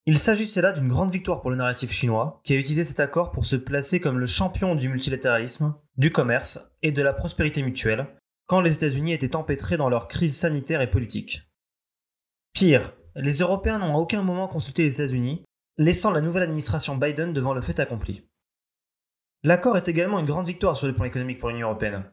Il 0.05 0.17
s'agissait 0.17 0.61
là 0.61 0.71
d'une 0.71 0.89
grande 0.89 1.11
victoire 1.11 1.41
pour 1.41 1.51
le 1.51 1.55
narratif 1.55 1.91
chinois, 1.91 2.41
qui 2.43 2.53
a 2.53 2.57
utilisé 2.57 2.83
cet 2.83 2.99
accord 2.99 3.31
pour 3.31 3.45
se 3.45 3.55
placer 3.55 3.99
comme 3.99 4.17
le 4.17 4.25
champion 4.25 4.75
du 4.75 4.89
multilatéralisme, 4.89 5.75
du 5.97 6.09
commerce 6.09 6.71
et 6.81 6.91
de 6.91 7.01
la 7.03 7.13
prospérité 7.13 7.61
mutuelle, 7.61 8.07
quand 8.47 8.61
les 8.61 8.73
États-Unis 8.73 9.13
étaient 9.13 9.35
empêtrés 9.35 9.77
dans 9.77 9.89
leur 9.89 10.07
crise 10.07 10.35
sanitaire 10.35 10.81
et 10.81 10.89
politique. 10.89 11.50
Pire, 12.53 12.93
les 13.15 13.39
Européens 13.39 13.79
n'ont 13.79 13.95
à 13.95 13.97
aucun 13.97 14.23
moment 14.23 14.47
consulté 14.47 14.83
les 14.83 14.95
États-Unis, 14.95 15.43
laissant 15.77 16.11
la 16.11 16.21
nouvelle 16.21 16.43
administration 16.43 16.95
Biden 16.95 17.33
devant 17.33 17.53
le 17.53 17.61
fait 17.61 17.79
accompli. 17.79 18.27
L'accord 19.43 19.77
est 19.77 19.87
également 19.87 20.19
une 20.19 20.25
grande 20.25 20.47
victoire 20.47 20.77
sur 20.77 20.87
le 20.87 20.93
plan 20.93 21.05
économique 21.05 21.39
pour 21.39 21.49
l'Union 21.49 21.69
européenne. 21.69 22.11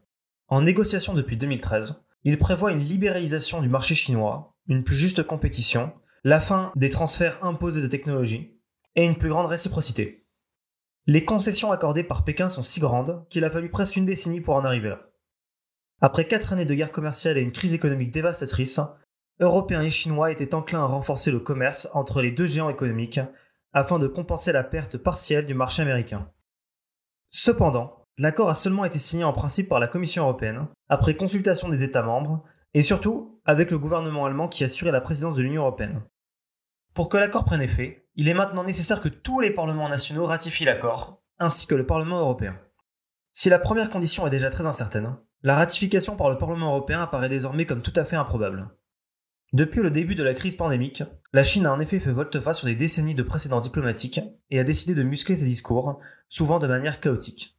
En 0.48 0.62
négociation 0.62 1.12
depuis 1.12 1.36
2013, 1.36 2.02
il 2.24 2.38
prévoit 2.38 2.72
une 2.72 2.78
libéralisation 2.78 3.60
du 3.60 3.68
marché 3.68 3.94
chinois, 3.94 4.56
une 4.66 4.84
plus 4.84 4.96
juste 4.96 5.22
compétition 5.22 5.92
la 6.24 6.40
fin 6.40 6.72
des 6.74 6.90
transferts 6.90 7.44
imposés 7.44 7.82
de 7.82 7.86
technologie 7.86 8.58
et 8.96 9.04
une 9.04 9.16
plus 9.16 9.28
grande 9.28 9.46
réciprocité. 9.46 10.26
Les 11.06 11.24
concessions 11.24 11.72
accordées 11.72 12.04
par 12.04 12.24
Pékin 12.24 12.48
sont 12.48 12.62
si 12.62 12.80
grandes 12.80 13.26
qu'il 13.28 13.44
a 13.44 13.50
fallu 13.50 13.70
presque 13.70 13.96
une 13.96 14.04
décennie 14.04 14.40
pour 14.40 14.54
en 14.54 14.64
arriver 14.64 14.90
là. 14.90 15.10
Après 16.00 16.26
quatre 16.26 16.52
années 16.52 16.64
de 16.64 16.74
guerre 16.74 16.92
commerciale 16.92 17.38
et 17.38 17.40
une 17.40 17.52
crise 17.52 17.72
économique 17.72 18.10
dévastatrice, 18.10 18.80
Européens 19.40 19.82
et 19.82 19.90
Chinois 19.90 20.32
étaient 20.32 20.54
enclins 20.54 20.82
à 20.82 20.86
renforcer 20.86 21.30
le 21.30 21.38
commerce 21.38 21.88
entre 21.94 22.20
les 22.20 22.32
deux 22.32 22.46
géants 22.46 22.70
économiques 22.70 23.20
afin 23.72 23.98
de 23.98 24.08
compenser 24.08 24.50
la 24.52 24.64
perte 24.64 24.96
partielle 24.96 25.46
du 25.46 25.54
marché 25.54 25.82
américain. 25.82 26.30
Cependant, 27.30 28.04
l'accord 28.16 28.48
a 28.48 28.54
seulement 28.54 28.84
été 28.84 28.98
signé 28.98 29.24
en 29.24 29.32
principe 29.32 29.68
par 29.68 29.78
la 29.78 29.86
Commission 29.86 30.24
européenne, 30.24 30.66
après 30.88 31.14
consultation 31.14 31.68
des 31.68 31.84
États 31.84 32.02
membres 32.02 32.42
et 32.74 32.82
surtout 32.82 33.40
avec 33.44 33.70
le 33.70 33.78
gouvernement 33.78 34.26
allemand 34.26 34.48
qui 34.48 34.64
assurait 34.64 34.92
la 34.92 35.00
présidence 35.00 35.36
de 35.36 35.42
l'Union 35.42 35.62
européenne. 35.62 36.02
Pour 36.94 37.08
que 37.08 37.16
l'accord 37.16 37.44
prenne 37.44 37.62
effet, 37.62 38.08
il 38.16 38.28
est 38.28 38.34
maintenant 38.34 38.64
nécessaire 38.64 39.00
que 39.00 39.08
tous 39.08 39.40
les 39.40 39.52
parlements 39.52 39.88
nationaux 39.88 40.26
ratifient 40.26 40.64
l'accord, 40.64 41.22
ainsi 41.38 41.66
que 41.66 41.76
le 41.76 41.86
Parlement 41.86 42.18
européen. 42.18 42.58
Si 43.30 43.48
la 43.48 43.60
première 43.60 43.88
condition 43.88 44.26
est 44.26 44.30
déjà 44.30 44.50
très 44.50 44.66
incertaine, 44.66 45.16
la 45.42 45.54
ratification 45.54 46.16
par 46.16 46.28
le 46.28 46.38
Parlement 46.38 46.70
européen 46.70 47.00
apparaît 47.00 47.28
désormais 47.28 47.66
comme 47.66 47.82
tout 47.82 47.92
à 47.94 48.04
fait 48.04 48.16
improbable. 48.16 48.68
Depuis 49.54 49.80
le 49.80 49.90
début 49.90 50.14
de 50.14 50.22
la 50.22 50.34
crise 50.34 50.56
pandémique, 50.56 51.02
la 51.32 51.42
Chine 51.42 51.64
a 51.64 51.72
en 51.72 51.80
effet 51.80 52.00
fait 52.00 52.12
volte-face 52.12 52.58
sur 52.58 52.66
des 52.66 52.74
décennies 52.74 53.14
de 53.14 53.22
précédents 53.22 53.60
diplomatiques 53.60 54.20
et 54.50 54.58
a 54.58 54.64
décidé 54.64 54.94
de 54.94 55.02
muscler 55.02 55.38
ses 55.38 55.46
discours, 55.46 56.00
souvent 56.28 56.58
de 56.58 56.66
manière 56.66 57.00
chaotique. 57.00 57.58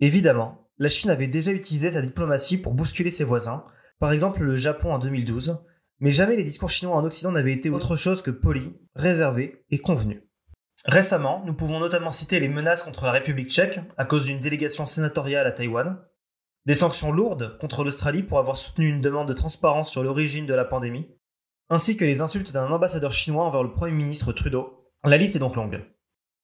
Évidemment, 0.00 0.68
la 0.78 0.88
Chine 0.88 1.08
avait 1.08 1.26
déjà 1.26 1.52
utilisé 1.52 1.92
sa 1.92 2.02
diplomatie 2.02 2.58
pour 2.58 2.74
bousculer 2.74 3.10
ses 3.10 3.24
voisins, 3.24 3.64
par 4.00 4.12
exemple 4.12 4.42
le 4.42 4.54
Japon 4.54 4.92
en 4.92 4.98
2012, 4.98 5.64
mais 5.98 6.10
jamais 6.10 6.36
les 6.36 6.44
discours 6.44 6.68
chinois 6.68 6.96
en 6.96 7.04
Occident 7.04 7.32
n'avaient 7.32 7.54
été 7.54 7.70
autre 7.70 7.96
chose 7.96 8.20
que 8.20 8.30
polis, 8.30 8.72
réservés 8.94 9.64
et 9.70 9.78
convenus. 9.78 10.20
Récemment, 10.84 11.42
nous 11.46 11.54
pouvons 11.54 11.80
notamment 11.80 12.10
citer 12.10 12.38
les 12.38 12.50
menaces 12.50 12.82
contre 12.82 13.06
la 13.06 13.12
République 13.12 13.48
tchèque 13.48 13.80
à 13.96 14.04
cause 14.04 14.26
d'une 14.26 14.40
délégation 14.40 14.84
sénatoriale 14.84 15.46
à 15.46 15.52
Taïwan, 15.52 15.96
des 16.66 16.74
sanctions 16.74 17.12
lourdes 17.12 17.58
contre 17.58 17.84
l'Australie 17.84 18.22
pour 18.22 18.38
avoir 18.38 18.56
soutenu 18.56 18.88
une 18.88 19.00
demande 19.00 19.28
de 19.28 19.34
transparence 19.34 19.90
sur 19.90 20.02
l'origine 20.02 20.46
de 20.46 20.54
la 20.54 20.64
pandémie, 20.64 21.10
ainsi 21.68 21.96
que 21.96 22.04
les 22.04 22.20
insultes 22.20 22.52
d'un 22.52 22.70
ambassadeur 22.70 23.12
chinois 23.12 23.44
envers 23.44 23.62
le 23.62 23.70
Premier 23.70 23.92
ministre 23.92 24.32
Trudeau. 24.32 24.90
La 25.04 25.16
liste 25.16 25.36
est 25.36 25.40
donc 25.40 25.56
longue. 25.56 25.84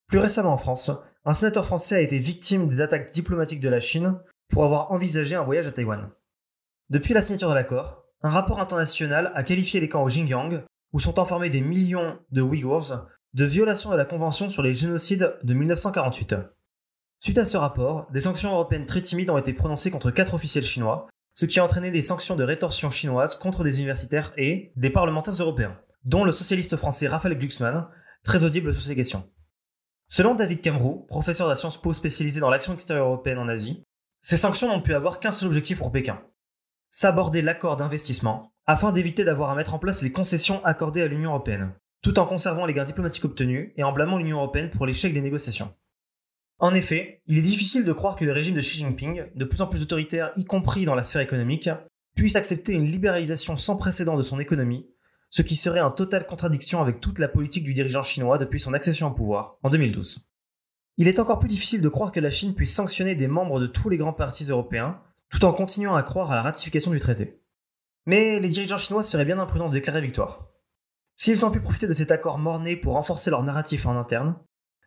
Plus 0.09 0.19
récemment 0.19 0.53
en 0.53 0.59
France, 0.59 0.91
un 1.25 1.33
sénateur 1.33 1.67
français 1.67 1.97
a 1.97 2.01
été 2.01 2.19
victime 2.19 2.69
des 2.69 2.81
attaques 2.81 3.13
diplomatiques 3.13 3.61
de 3.61 3.69
la 3.69 3.81
Chine 3.81 4.19
pour 4.51 4.65
avoir 4.65 4.93
envisagé 4.93 5.37
un 5.37 5.43
voyage 5.43 5.67
à 5.67 5.73
Taïwan. 5.73 6.11
Depuis 6.91 7.15
la 7.15 7.23
signature 7.23 7.49
de 7.49 7.55
l'accord, 7.55 8.05
un 8.23 8.31
rapport 8.31 8.61
international 8.61 9.31
a 9.35 9.43
qualifié 9.43 9.81
les 9.81 9.89
camps 9.89 10.03
au 10.03 10.09
Xinjiang, 10.09 10.65
où 10.93 10.99
sont 10.99 11.21
enfermés 11.21 11.51
des 11.51 11.61
millions 11.61 12.19
de 12.33 12.43
Ouïghours, 12.43 13.07
de 13.33 13.45
violation 13.45 13.91
de 13.91 13.97
la 13.97 14.05
Convention 14.05 14.49
sur 14.49 14.63
les 14.63 14.73
génocides 14.73 15.37
de 15.43 15.55
1948. 15.55 16.35
Suite 17.23 17.37
à 17.37 17.45
ce 17.45 17.59
rapport, 17.59 18.11
des 18.13 18.21
sanctions 18.21 18.51
européennes 18.51 18.87
très 18.87 19.03
timides 19.03 19.29
ont 19.29 19.37
été 19.37 19.53
prononcées 19.53 19.91
contre 19.91 20.11
quatre 20.11 20.33
officiels 20.33 20.65
chinois, 20.65 21.07
ce 21.35 21.45
qui 21.45 21.61
a 21.61 21.65
entraîné 21.65 21.91
des 21.91 22.01
sanctions 22.01 22.35
de 22.35 22.45
rétorsion 22.45 22.89
chinoises 22.89 23.37
contre 23.37 23.63
des 23.63 23.79
universitaires 23.79 24.33
et 24.39 24.73
des 24.77 24.89
parlementaires 24.89 25.35
européens, 25.35 25.79
dont 26.07 26.25
le 26.25 26.33
socialiste 26.33 26.79
français 26.79 27.09
Raphaël 27.09 27.37
Glucksmann, 27.37 27.89
très 28.25 28.45
audible 28.45 28.73
sur 28.73 28.83
ces 28.83 28.97
questions. 28.97 29.31
Selon 30.09 30.35
David 30.35 30.63
Camroux, 30.63 31.05
professeur 31.09 31.47
de 31.47 31.53
la 31.53 31.57
Sciences 31.57 31.77
Po 31.77 31.93
spécialisé 31.93 32.41
dans 32.41 32.49
l'action 32.49 32.73
extérieure 32.73 33.09
européenne 33.09 33.39
en 33.39 33.49
Asie, 33.49 33.85
ces 34.21 34.39
sanctions 34.39 34.69
n'ont 34.69 34.81
pu 34.81 34.95
avoir 34.95 35.21
qu'un 35.21 35.31
seul 35.31 35.49
objectif 35.49 35.77
pour 35.77 35.93
Pékin, 35.93 36.23
s'aborder 36.89 37.43
l'accord 37.43 37.77
d'investissement 37.77 38.51
afin 38.67 38.93
d'éviter 38.93 39.25
d'avoir 39.25 39.51
à 39.51 39.55
mettre 39.55 39.75
en 39.75 39.79
place 39.79 40.01
les 40.01 40.11
concessions 40.11 40.65
accordées 40.65 41.03
à 41.03 41.07
l'Union 41.07 41.31
européenne, 41.31 41.75
tout 42.03 42.19
en 42.19 42.25
conservant 42.25 42.65
les 42.65 42.73
gains 42.73 42.85
diplomatiques 42.85 43.27
obtenus 43.27 43.73
et 43.77 43.85
en 43.85 43.93
blâmant 43.93 44.17
l'Union 44.17 44.39
européenne 44.39 44.71
pour 44.71 44.87
l'échec 44.87 45.13
des 45.13 45.21
négociations. 45.21 45.71
En 46.61 46.75
effet, 46.75 47.23
il 47.27 47.39
est 47.39 47.43
difficile 47.43 47.85
de 47.85 47.93
croire 47.93 48.17
que 48.17 48.25
le 48.25 48.33
régime 48.33 48.55
de 48.55 48.61
Xi 48.61 48.79
Jinping, 48.79 49.25
de 49.35 49.45
plus 49.47 49.63
en 49.63 49.67
plus 49.67 49.83
autoritaire 49.83 50.31
y 50.37 50.45
compris 50.45 50.85
dans 50.85 50.95
la 50.95 51.03
sphère 51.03 51.23
économique, 51.23 51.71
puisse 52.15 52.37
accepter 52.37 52.75
une 52.75 52.85
libéralisation 52.85 53.57
sans 53.57 53.79
précédent 53.79 54.19
de 54.19 54.23
son 54.23 54.39
économie, 54.39 54.87
ce 55.31 55.41
qui 55.41 55.57
serait 55.57 55.81
en 55.81 55.91
totale 55.91 56.27
contradiction 56.27 56.83
avec 56.83 57.01
toute 57.01 57.19
la 57.19 57.29
politique 57.29 57.65
du 57.65 57.73
dirigeant 57.73 58.03
chinois 58.03 58.37
depuis 58.37 58.61
son 58.61 58.75
accession 58.75 59.07
au 59.07 59.13
pouvoir, 59.13 59.57
en 59.63 59.71
2012. 59.71 60.29
Il 60.99 61.09
est 61.09 61.19
encore 61.19 61.39
plus 61.39 61.49
difficile 61.49 61.81
de 61.81 61.89
croire 61.89 62.13
que 62.13 62.21
la 62.21 62.29
Chine 62.29 62.55
puisse 62.55 62.75
sanctionner 62.75 63.15
des 63.15 63.29
membres 63.29 63.59
de 63.59 63.67
tous 63.67 63.89
les 63.89 63.97
grands 63.97 64.13
partis 64.13 64.45
européens, 64.45 65.01
tout 65.31 65.47
en 65.47 65.55
continuant 65.55 65.97
à 65.97 66.03
croire 66.03 66.31
à 66.31 66.35
la 66.35 66.43
ratification 66.43 66.91
du 66.91 67.01
traité. 67.01 67.41
Mais 68.05 68.39
les 68.39 68.49
dirigeants 68.49 68.77
chinois 68.77 69.03
seraient 69.03 69.25
bien 69.25 69.39
imprudents 69.39 69.71
de 69.71 69.75
déclarer 69.75 70.03
victoire. 70.03 70.51
S'ils 71.17 71.47
ont 71.47 71.51
pu 71.51 71.61
profiter 71.61 71.87
de 71.87 71.95
cet 71.95 72.11
accord 72.11 72.37
morné 72.37 72.77
pour 72.77 72.95
renforcer 72.95 73.31
leur 73.31 73.45
narratif 73.45 73.87
en 73.87 73.97
interne, 73.97 74.37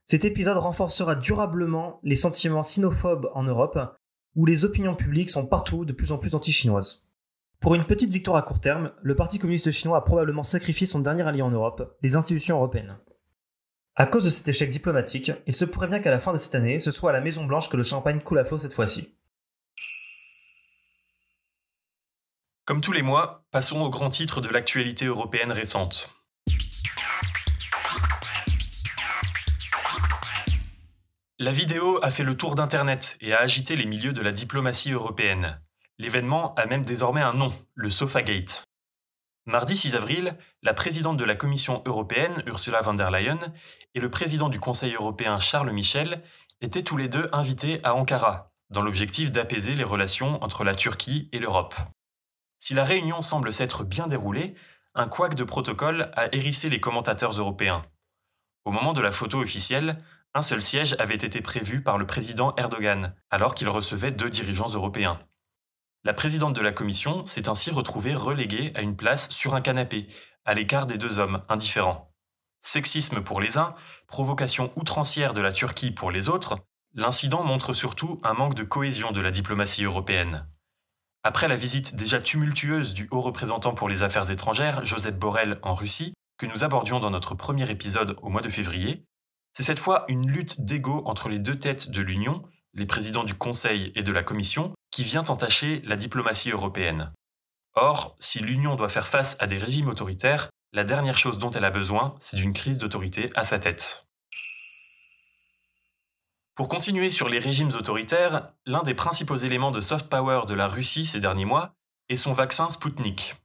cet 0.06 0.26
épisode 0.26 0.58
renforcera 0.58 1.16
durablement 1.16 2.00
les 2.04 2.16
sentiments 2.16 2.64
sinophobes 2.64 3.30
en 3.34 3.44
Europe, 3.44 3.80
où 4.36 4.46
les 4.46 4.66
opinions 4.66 4.96
publiques 4.96 5.30
sont 5.30 5.46
partout 5.46 5.86
de 5.86 5.94
plus 5.94 6.12
en 6.12 6.18
plus 6.18 6.36
anti-chinoises. 6.36 7.08
Pour 7.62 7.76
une 7.76 7.86
petite 7.86 8.12
victoire 8.12 8.36
à 8.36 8.42
court 8.42 8.60
terme, 8.60 8.92
le 9.02 9.16
Parti 9.16 9.40
communiste 9.40 9.72
chinois 9.72 9.98
a 9.98 10.02
probablement 10.02 10.44
sacrifié 10.44 10.86
son 10.86 11.00
dernier 11.00 11.24
allié 11.24 11.42
en 11.42 11.52
Europe, 11.52 11.98
les 12.02 12.18
institutions 12.18 12.58
européennes. 12.58 12.98
À 13.96 14.06
cause 14.06 14.26
de 14.26 14.30
cet 14.30 14.48
échec 14.50 14.70
diplomatique, 14.70 15.32
il 15.48 15.56
se 15.56 15.64
pourrait 15.64 15.88
bien 15.88 16.00
qu'à 16.00 16.12
la 16.12 16.20
fin 16.20 16.34
de 16.34 16.38
cette 16.38 16.56
année, 16.56 16.80
ce 16.80 16.92
soit 16.92 17.12
à 17.12 17.14
la 17.14 17.22
Maison 17.22 17.46
Blanche 17.46 17.70
que 17.70 17.78
le 17.78 17.84
champagne 17.84 18.20
coule 18.20 18.40
à 18.40 18.46
flot 18.46 18.60
cette 18.60 18.74
fois-ci. 18.74 19.16
Comme 22.66 22.82
tous 22.82 22.92
les 22.92 23.02
mois, 23.02 23.46
passons 23.52 23.80
aux 23.82 23.90
grands 23.90 24.10
titres 24.10 24.42
de 24.42 24.50
l'actualité 24.50 25.06
européenne 25.06 25.52
récente. 25.52 26.14
La 31.44 31.52
vidéo 31.52 32.00
a 32.02 32.10
fait 32.10 32.24
le 32.24 32.38
tour 32.38 32.56
d'Internet 32.56 33.18
et 33.20 33.34
a 33.34 33.40
agité 33.42 33.76
les 33.76 33.86
milieux 33.86 34.14
de 34.14 34.22
la 34.22 34.32
diplomatie 34.32 34.94
européenne. 34.94 35.60
L'événement 35.98 36.56
a 36.56 36.68
même 36.68 36.86
désormais 36.86 37.20
un 37.20 37.34
nom, 37.34 37.52
le 37.74 37.90
Sofagate. 37.90 38.64
Mardi 39.46 39.76
6 39.76 39.94
avril, 39.94 40.38
la 40.62 40.74
présidente 40.74 41.18
de 41.18 41.26
la 41.26 41.36
Commission 41.36 41.84
européenne, 41.86 42.44
Ursula 42.48 42.80
von 42.80 42.94
der 42.94 43.12
Leyen, 43.12 43.40
et 43.94 44.00
le 44.00 44.10
président 44.10 44.48
du 44.48 44.62
Conseil 44.62 44.94
européen, 44.94 45.38
Charles 45.40 45.74
Michel, 45.74 46.24
étaient 46.62 46.82
tous 46.82 46.96
les 46.96 47.10
deux 47.10 47.28
invités 47.34 47.82
à 47.84 47.94
Ankara, 47.96 48.54
dans 48.70 48.82
l'objectif 48.82 49.34
d'apaiser 49.34 49.74
les 49.74 49.84
relations 49.84 50.42
entre 50.42 50.64
la 50.64 50.76
Turquie 50.76 51.28
et 51.34 51.40
l'Europe. 51.40 51.76
Si 52.60 52.74
la 52.74 52.86
réunion 52.86 53.20
semble 53.20 53.52
s'être 53.52 53.84
bien 53.84 54.08
déroulée, 54.08 54.56
un 54.96 55.10
couac 55.10 55.36
de 55.36 55.44
protocole 55.44 56.10
a 56.16 56.34
hérissé 56.34 56.70
les 56.70 56.80
commentateurs 56.80 57.38
européens. 57.38 57.84
Au 58.64 58.72
moment 58.72 58.94
de 58.94 59.02
la 59.02 59.12
photo 59.12 59.42
officielle, 59.42 60.02
Un 60.36 60.42
seul 60.42 60.62
siège 60.62 60.96
avait 60.98 61.16
été 61.16 61.42
prévu 61.42 61.84
par 61.84 61.98
le 61.98 62.08
président 62.08 62.56
Erdogan, 62.56 63.16
alors 63.30 63.54
qu'il 63.54 63.70
recevait 63.70 64.12
deux 64.12 64.32
dirigeants 64.32 64.70
européens. 64.70 65.20
La 66.04 66.13
présidente 66.13 66.56
de 66.56 66.62
la 66.62 66.72
commission 66.72 67.25
s'est 67.25 67.48
ainsi 67.48 67.70
retrouvée 67.70 68.16
reléguée 68.16 68.72
à 68.75 68.82
une 68.82 68.96
place 68.96 69.30
sur 69.30 69.54
un 69.54 69.62
canapé, 69.62 70.08
à 70.44 70.54
l'écart 70.54 70.88
des 70.88 70.98
deux 70.98 71.20
hommes 71.20 71.44
indifférents. 71.50 72.12
Sexisme 72.62 73.22
pour 73.22 73.42
les 73.42 73.58
uns, 73.58 73.75
provocation 74.08 74.72
outrancière 74.75 75.34
de 75.34 75.42
la 75.42 75.52
Turquie 75.52 75.92
pour 75.92 76.10
les 76.10 76.30
autres, 76.30 76.58
l'incident 76.96 77.44
montre 77.44 77.74
surtout 77.74 78.20
un 78.24 78.34
manque 78.34 78.56
de 78.56 78.63
cohésion 78.63 79.12
de 79.12 79.22
la 79.22 79.32
diplomatie 79.32 79.84
européenne. 79.84 80.48
Après 81.24 81.48
la 81.48 81.56
visite 81.56 81.96
déjà 81.96 82.22
tumultueuse 82.22 82.94
du 82.94 83.08
haut 83.12 83.22
représentant 83.22 83.74
pour 83.74 83.88
les 83.88 84.02
affaires 84.02 84.30
étrangères, 84.32 84.84
Joseph 84.84 85.16
Borrell, 85.16 85.60
en 85.62 85.74
Russie, 85.74 86.13
que 86.38 86.46
nous 86.48 86.63
abordions 86.63 87.00
dans 87.00 87.12
notre 87.12 87.36
premier 87.36 87.70
épisode 87.70 88.18
au 88.22 88.30
mois 88.30 88.42
de 88.42 88.50
février, 88.50 89.06
c'est 89.54 89.64
cette 89.64 89.80
fois 89.80 90.06
une 90.08 90.30
lutte 90.30 90.62
d'ego 90.62 91.04
entre 91.06 91.30
les 91.30 91.40
deux 91.40 91.58
têtes 91.58 91.92
de 91.92 92.02
l'Union, 92.02 92.44
les 92.74 92.88
présidents 92.88 93.24
du 93.24 93.36
Conseil 93.36 93.92
et 93.96 94.04
de 94.04 94.12
la 94.12 94.24
Commission, 94.24 94.74
qui 94.92 95.04
vient 95.04 95.24
entacher 95.26 95.82
la 95.86 95.96
diplomatie 95.96 96.50
européenne. 96.50 97.12
Or, 97.76 98.16
si 98.20 98.40
l'Union 98.40 98.76
doit 98.76 98.90
faire 98.90 99.08
face 99.08 99.36
à 99.40 99.48
des 99.48 99.58
régimes 99.58 99.88
autoritaires, 99.88 100.50
la 100.72 100.84
dernière 100.84 101.18
chose 101.18 101.38
dont 101.38 101.52
elle 101.52 101.66
a 101.66 101.72
besoin, 101.72 102.16
c'est 102.20 102.38
d'une 102.38 102.54
crise 102.54 102.80
d'autorité 102.80 103.32
à 103.36 103.44
sa 103.44 103.60
tête. 103.60 104.08
Pour 106.56 106.68
continuer 106.68 107.10
sur 107.10 107.30
les 107.30 107.40
régimes 107.40 107.72
autoritaires, 107.74 108.44
l'un 108.66 108.84
des 108.84 108.94
principaux 108.94 109.36
éléments 109.36 109.72
de 109.72 109.82
soft 109.82 110.08
power 110.08 110.42
de 110.48 110.54
la 110.54 110.68
Russie 110.68 111.06
ces 111.06 111.20
derniers 111.20 111.46
mois 111.46 111.74
est 112.10 112.16
son 112.16 112.34
vaccin 112.34 112.70
Sputnik. 112.70 113.36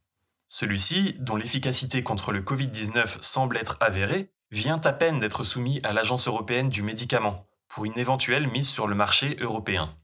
Celui-ci, 0.49 1.15
dont 1.19 1.37
l'efficacité 1.37 2.03
contre 2.03 2.33
le 2.33 2.43
Covid-19 2.43 3.23
semble 3.23 3.57
être 3.57 3.77
avérée, 3.81 4.31
vient 4.51 4.81
à 4.85 4.93
peine 4.93 5.19
d'être 5.19 5.45
soumis 5.45 5.81
à 5.85 5.93
l'Agence 5.93 6.29
européenne 6.29 6.69
du 6.69 6.83
médicament 6.83 7.47
pour 7.69 7.85
une 7.85 7.99
éventuelle 7.99 8.49
mise 8.49 8.69
sur 8.69 8.87
le 8.87 8.95
marché 8.95 9.37
européen. 9.41 9.95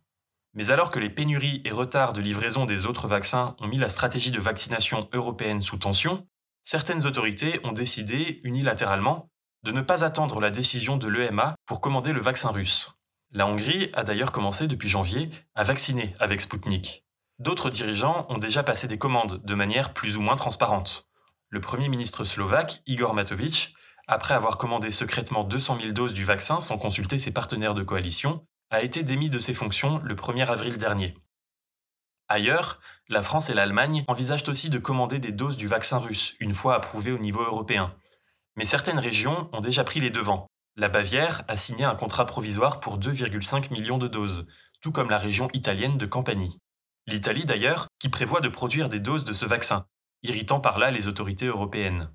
Mais 0.55 0.71
alors 0.71 0.91
que 0.91 1.01
les 1.01 1.11
pénuries 1.11 1.63
et 1.65 1.71
retards 1.71 2.13
de 2.13 2.21
livraison 2.21 2.65
des 2.65 2.87
autres 2.87 3.09
vaccins 3.09 3.57
ont 3.59 3.67
mis 3.67 3.79
la 3.79 3.89
stratégie 3.89 4.31
de 4.31 4.41
vaccination 4.41 5.09
européenne 5.13 5.61
sous 5.61 5.79
tension, 5.79 6.27
certaines 6.63 7.07
autorités 7.07 7.61
ont 7.65 7.73
décidé 7.73 8.41
unilatéralement 8.45 9.31
de 9.65 9.73
ne 9.73 9.81
pas 9.81 10.05
attendre 10.05 10.41
la 10.41 10.51
décision 10.51 10.97
de 10.97 11.09
l'EMA 11.09 11.55
pour 11.67 11.81
commander 11.81 12.13
le 12.13 12.21
vaccin 12.21 12.51
russe. 12.51 12.93
La 13.33 13.47
Hongrie 13.47 13.91
a 13.95 14.05
d'ailleurs 14.05 14.31
commencé 14.31 14.69
depuis 14.69 14.89
janvier 14.89 15.31
à 15.55 15.65
vacciner 15.65 16.15
avec 16.21 16.41
Sputnik. 16.41 17.05
D'autres 17.41 17.71
dirigeants 17.71 18.27
ont 18.29 18.39
déjà 18.39 18.63
passé 18.63 18.87
des 18.87 18.99
commandes 18.99 19.43
de 19.43 19.55
manière 19.55 19.93
plus 19.93 20.17
ou 20.17 20.21
moins 20.21 20.37
transparente. 20.37 21.09
Le 21.49 21.61
Premier 21.61 21.89
ministre 21.89 22.23
slovaque, 22.23 22.83
Igor 22.87 23.13
Matovic, 23.13 23.75
après 24.07 24.35
avoir 24.35 24.59
commandé 24.59 24.91
secrètement 24.91 25.45
200 25.45 25.79
000 25.81 25.93
doses 25.93 26.15
du 26.15 26.25
vaccin 26.25 26.61
sans 26.61 26.79
consulter 26.79 27.19
ses 27.19 27.33
partenaires 27.33 27.75
de 27.75 27.83
coalition, 27.83 28.45
a 28.71 28.83
été 28.83 29.03
démis 29.03 29.31
de 29.31 29.39
ses 29.39 29.55
fonctions 29.55 30.01
le 30.05 30.15
1er 30.15 30.47
avril 30.47 30.77
dernier. 30.77 31.15
Ailleurs, 32.29 32.81
la 33.09 33.23
France 33.23 33.51
et 33.51 33.55
l'Allemagne 33.55 34.05
envisagent 34.09 34.49
aussi 34.49 34.71
de 34.71 34.79
commander 34.79 35.19
des 35.19 35.33
doses 35.33 35.57
du 35.57 35.67
vaccin 35.67 35.99
russe, 35.99 36.35
une 36.41 36.55
fois 36.55 36.75
approuvé 36.75 37.13
au 37.13 37.19
niveau 37.19 37.43
européen. 37.43 37.95
Mais 38.57 38.65
certaines 38.65 38.99
régions 38.99 39.51
ont 39.53 39.61
déjà 39.61 39.85
pris 39.85 40.01
les 40.01 40.11
devants. 40.11 40.47
La 40.77 40.89
Bavière 40.89 41.43
a 41.49 41.57
signé 41.57 41.85
un 41.85 41.95
contrat 41.95 42.27
provisoire 42.27 42.81
pour 42.81 42.99
2,5 42.99 43.71
millions 43.71 43.99
de 43.99 44.09
doses, 44.09 44.47
tout 44.81 44.91
comme 44.91 45.11
la 45.11 45.19
région 45.19 45.49
italienne 45.53 45.99
de 45.99 46.07
Campanie. 46.07 46.59
L'Italie 47.07 47.45
d'ailleurs, 47.45 47.89
qui 47.99 48.09
prévoit 48.09 48.41
de 48.41 48.49
produire 48.49 48.89
des 48.89 49.01
doses 49.01 49.25
de 49.25 49.35
ce 49.35 49.45
vaccin, 49.45 49.87
irritant 50.23 50.61
par 50.61 50.79
là 50.79 50.91
les 50.91 51.07
autorités 51.07 51.47
européennes. 51.47 52.11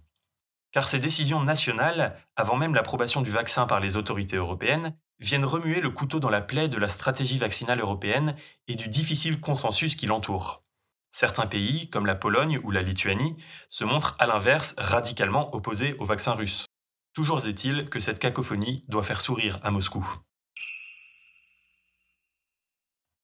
Car 0.72 0.88
ces 0.88 1.00
décisions 1.00 1.42
nationales, 1.42 2.16
avant 2.36 2.56
même 2.56 2.76
l'approbation 2.76 3.22
du 3.22 3.32
vaccin 3.32 3.66
par 3.66 3.80
les 3.80 3.96
autorités 3.96 4.38
européennes, 4.38 4.96
viennent 5.20 5.46
remuer 5.46 5.82
le 5.82 5.90
couteau 5.90 6.20
dans 6.20 6.30
la 6.30 6.42
plaie 6.42 6.70
de 6.70 6.78
la 6.78 6.88
stratégie 6.88 7.38
vaccinale 7.38 7.80
européenne 7.80 8.36
et 8.68 8.76
du 8.76 8.88
difficile 8.88 9.40
consensus 9.40 9.96
qui 9.96 10.06
l'entoure. 10.06 10.64
Certains 11.12 11.48
pays, 11.48 11.90
comme 11.90 12.06
la 12.06 12.16
Pologne 12.16 12.60
ou 12.64 12.72
la 12.72 12.84
Lituanie, 12.84 13.36
se 13.70 13.84
montrent 13.84 14.16
à 14.20 14.28
l'inverse 14.28 14.76
radicalement 14.78 15.54
opposés 15.56 15.96
au 16.00 16.06
vaccin 16.06 16.34
russe. 16.34 16.66
Toujours 17.14 17.46
est-il 17.48 17.90
que 17.90 18.00
cette 18.00 18.20
cacophonie 18.20 18.84
doit 18.88 19.04
faire 19.04 19.20
sourire 19.20 19.58
à 19.64 19.72
Moscou. 19.72 20.08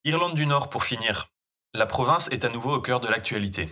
Irlande 0.04 0.36
du 0.36 0.48
Nord 0.48 0.70
pour 0.70 0.84
finir. 0.84 1.28
La 1.74 1.86
province 1.86 2.28
est 2.30 2.44
à 2.44 2.50
nouveau 2.50 2.74
au 2.74 2.82
cœur 2.82 3.00
de 3.00 3.08
l'actualité. 3.08 3.70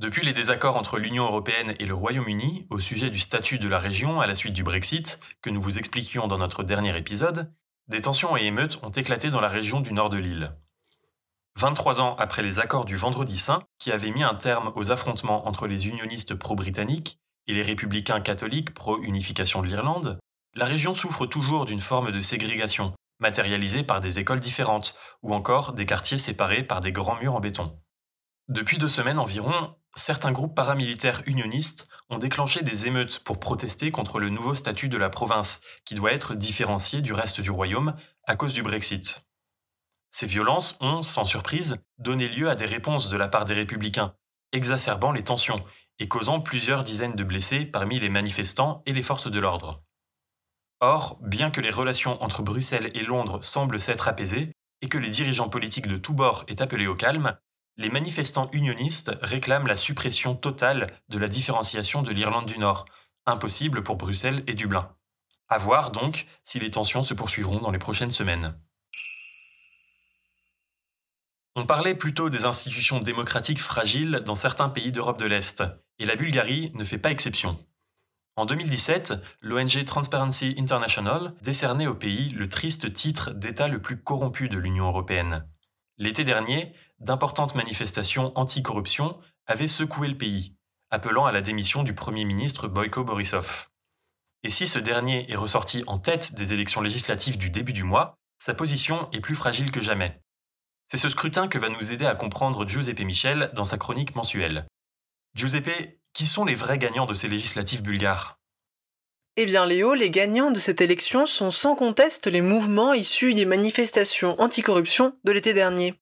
Depuis 0.00 0.24
les 0.24 0.32
désaccords 0.32 0.76
entre 0.76 0.98
l'Union 0.98 1.24
européenne 1.24 1.74
et 1.80 1.86
le 1.86 1.94
Royaume-Uni 1.94 2.68
au 2.70 2.78
sujet 2.78 3.10
du 3.10 3.18
statut 3.18 3.58
de 3.58 3.66
la 3.66 3.80
région 3.80 4.20
à 4.20 4.28
la 4.28 4.36
suite 4.36 4.52
du 4.52 4.62
Brexit, 4.62 5.18
que 5.42 5.50
nous 5.50 5.60
vous 5.60 5.76
expliquions 5.76 6.28
dans 6.28 6.38
notre 6.38 6.62
dernier 6.62 6.96
épisode, 6.96 7.52
des 7.88 8.00
tensions 8.00 8.36
et 8.36 8.44
émeutes 8.44 8.78
ont 8.84 8.90
éclaté 8.90 9.30
dans 9.30 9.40
la 9.40 9.48
région 9.48 9.80
du 9.80 9.92
nord 9.92 10.08
de 10.08 10.18
l'île. 10.18 10.52
23 11.56 12.00
ans 12.00 12.14
après 12.20 12.42
les 12.42 12.60
accords 12.60 12.84
du 12.84 12.94
Vendredi 12.94 13.38
Saint, 13.38 13.64
qui 13.80 13.90
avaient 13.90 14.12
mis 14.12 14.22
un 14.22 14.36
terme 14.36 14.72
aux 14.76 14.92
affrontements 14.92 15.48
entre 15.48 15.66
les 15.66 15.88
unionistes 15.88 16.36
pro-britanniques 16.36 17.18
et 17.48 17.54
les 17.54 17.62
républicains 17.62 18.20
catholiques 18.20 18.74
pro-unification 18.74 19.62
de 19.62 19.66
l'Irlande, 19.66 20.20
la 20.54 20.66
région 20.66 20.94
souffre 20.94 21.26
toujours 21.26 21.64
d'une 21.64 21.80
forme 21.80 22.12
de 22.12 22.20
ségrégation, 22.20 22.94
matérialisée 23.18 23.82
par 23.82 23.98
des 23.98 24.20
écoles 24.20 24.38
différentes, 24.38 24.94
ou 25.22 25.34
encore 25.34 25.72
des 25.72 25.86
quartiers 25.86 26.18
séparés 26.18 26.62
par 26.62 26.80
des 26.80 26.92
grands 26.92 27.18
murs 27.18 27.34
en 27.34 27.40
béton. 27.40 27.76
Depuis 28.48 28.78
deux 28.78 28.88
semaines 28.88 29.18
environ, 29.18 29.74
certains 29.94 30.32
groupes 30.32 30.54
paramilitaires 30.54 31.22
unionistes 31.26 31.88
ont 32.10 32.18
déclenché 32.18 32.62
des 32.62 32.86
émeutes 32.86 33.20
pour 33.20 33.40
protester 33.40 33.90
contre 33.90 34.18
le 34.18 34.28
nouveau 34.28 34.54
statut 34.54 34.88
de 34.88 34.96
la 34.96 35.10
province, 35.10 35.60
qui 35.84 35.94
doit 35.94 36.12
être 36.12 36.34
différencié 36.34 37.02
du 37.02 37.12
reste 37.12 37.40
du 37.40 37.50
royaume 37.50 37.94
à 38.24 38.36
cause 38.36 38.54
du 38.54 38.62
Brexit. 38.62 39.26
Ces 40.10 40.26
violences 40.26 40.76
ont, 40.80 41.02
sans 41.02 41.24
surprise, 41.24 41.76
donné 41.98 42.28
lieu 42.28 42.48
à 42.48 42.54
des 42.54 42.64
réponses 42.64 43.10
de 43.10 43.16
la 43.16 43.28
part 43.28 43.44
des 43.44 43.54
républicains, 43.54 44.14
exacerbant 44.52 45.12
les 45.12 45.24
tensions 45.24 45.64
et 45.98 46.08
causant 46.08 46.40
plusieurs 46.40 46.84
dizaines 46.84 47.16
de 47.16 47.24
blessés 47.24 47.66
parmi 47.66 47.98
les 47.98 48.08
manifestants 48.08 48.82
et 48.86 48.92
les 48.92 49.02
forces 49.02 49.30
de 49.30 49.40
l'ordre. 49.40 49.82
Or, 50.80 51.18
bien 51.20 51.50
que 51.50 51.60
les 51.60 51.70
relations 51.70 52.22
entre 52.22 52.42
Bruxelles 52.42 52.90
et 52.94 53.02
Londres 53.02 53.42
semblent 53.42 53.80
s'être 53.80 54.08
apaisées 54.08 54.52
et 54.80 54.88
que 54.88 54.98
les 54.98 55.10
dirigeants 55.10 55.48
politiques 55.48 55.88
de 55.88 55.96
tous 55.96 56.14
bords 56.14 56.44
aient 56.46 56.62
appelé 56.62 56.86
au 56.86 56.94
calme, 56.94 57.36
les 57.78 57.90
manifestants 57.90 58.50
unionistes 58.52 59.12
réclament 59.22 59.68
la 59.68 59.76
suppression 59.76 60.34
totale 60.34 60.88
de 61.08 61.18
la 61.18 61.28
différenciation 61.28 62.02
de 62.02 62.10
l'Irlande 62.10 62.46
du 62.46 62.58
Nord, 62.58 62.84
impossible 63.24 63.84
pour 63.84 63.96
Bruxelles 63.96 64.42
et 64.48 64.54
Dublin. 64.54 64.94
À 65.48 65.58
voir 65.58 65.92
donc 65.92 66.26
si 66.42 66.58
les 66.58 66.72
tensions 66.72 67.04
se 67.04 67.14
poursuivront 67.14 67.60
dans 67.60 67.70
les 67.70 67.78
prochaines 67.78 68.10
semaines. 68.10 68.58
On 71.54 71.66
parlait 71.66 71.94
plutôt 71.94 72.30
des 72.30 72.44
institutions 72.44 73.00
démocratiques 73.00 73.60
fragiles 73.60 74.22
dans 74.24 74.34
certains 74.34 74.68
pays 74.68 74.92
d'Europe 74.92 75.18
de 75.18 75.26
l'Est, 75.26 75.62
et 75.98 76.04
la 76.04 76.16
Bulgarie 76.16 76.72
ne 76.74 76.84
fait 76.84 76.98
pas 76.98 77.10
exception. 77.10 77.58
En 78.36 78.46
2017, 78.46 79.14
l'ONG 79.40 79.84
Transparency 79.84 80.54
International 80.58 81.34
décernait 81.42 81.88
au 81.88 81.94
pays 81.94 82.28
le 82.30 82.48
triste 82.48 82.92
titre 82.92 83.32
d'État 83.32 83.66
le 83.66 83.80
plus 83.80 84.00
corrompu 84.00 84.48
de 84.48 84.58
l'Union 84.58 84.86
européenne. 84.86 85.44
L'été 85.96 86.22
dernier, 86.22 86.72
d'importantes 87.00 87.54
manifestations 87.54 88.32
anti-corruption 88.36 89.18
avaient 89.46 89.68
secoué 89.68 90.08
le 90.08 90.18
pays, 90.18 90.54
appelant 90.90 91.26
à 91.26 91.32
la 91.32 91.40
démission 91.40 91.82
du 91.82 91.94
Premier 91.94 92.24
ministre 92.24 92.68
Boyko 92.68 93.04
Borisov. 93.04 93.68
Et 94.42 94.50
si 94.50 94.66
ce 94.66 94.78
dernier 94.78 95.30
est 95.30 95.36
ressorti 95.36 95.82
en 95.86 95.98
tête 95.98 96.34
des 96.34 96.52
élections 96.52 96.80
législatives 96.80 97.38
du 97.38 97.50
début 97.50 97.72
du 97.72 97.84
mois, 97.84 98.14
sa 98.38 98.54
position 98.54 99.08
est 99.12 99.20
plus 99.20 99.34
fragile 99.34 99.70
que 99.70 99.80
jamais. 99.80 100.20
C'est 100.90 100.96
ce 100.96 101.08
scrutin 101.08 101.48
que 101.48 101.58
va 101.58 101.68
nous 101.68 101.92
aider 101.92 102.06
à 102.06 102.14
comprendre 102.14 102.66
Giuseppe 102.66 103.00
Michel 103.00 103.50
dans 103.54 103.64
sa 103.64 103.78
chronique 103.78 104.14
mensuelle. 104.14 104.66
Giuseppe, 105.34 106.00
qui 106.14 106.24
sont 106.24 106.44
les 106.44 106.54
vrais 106.54 106.78
gagnants 106.78 107.06
de 107.06 107.14
ces 107.14 107.28
législatives 107.28 107.82
bulgares? 107.82 108.38
Eh 109.36 109.46
bien 109.46 109.66
Léo, 109.66 109.94
les 109.94 110.10
gagnants 110.10 110.50
de 110.50 110.58
cette 110.58 110.80
élection 110.80 111.26
sont 111.26 111.50
sans 111.50 111.76
conteste 111.76 112.26
les 112.26 112.40
mouvements 112.40 112.94
issus 112.94 113.34
des 113.34 113.44
manifestations 113.44 114.40
anticorruption 114.40 115.16
de 115.24 115.32
l'été 115.32 115.52
dernier. 115.52 115.94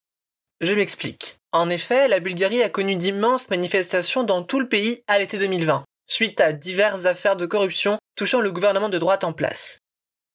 Je 0.61 0.75
m'explique. 0.75 1.37
En 1.53 1.69
effet, 1.69 2.09
la 2.09 2.21
Bulgarie 2.21 2.62
a 2.62 2.71
connu 2.71 2.97
d'immenses 2.97 3.51
manifestations 3.51 4.25
dans 4.25 4.42
tout 4.42 4.59
le 4.59 4.69
pays 4.69 5.03
à 5.07 5.19
l'été 5.19 5.38
2020, 5.38 5.85
suite 6.07 6.40
à 6.40 6.53
diverses 6.53 7.05
affaires 7.05 7.37
de 7.37 7.45
corruption 7.45 7.99
touchant 8.16 8.40
le 8.40 8.53
gouvernement 8.53 8.88
de 8.88 8.99
droite 8.99 9.25
en 9.25 9.33
place. 9.33 9.79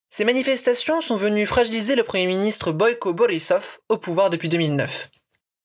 Ces 0.10 0.24
manifestations 0.24 1.02
sont 1.02 1.16
venues 1.16 1.48
fragiliser 1.48 1.96
le 1.96 2.04
Premier 2.04 2.28
ministre 2.28 2.72
Boyko 2.72 3.14
Borisov 3.14 3.80
au 3.90 3.98
pouvoir 3.98 4.30
depuis 4.30 4.50
2009. 4.50 5.10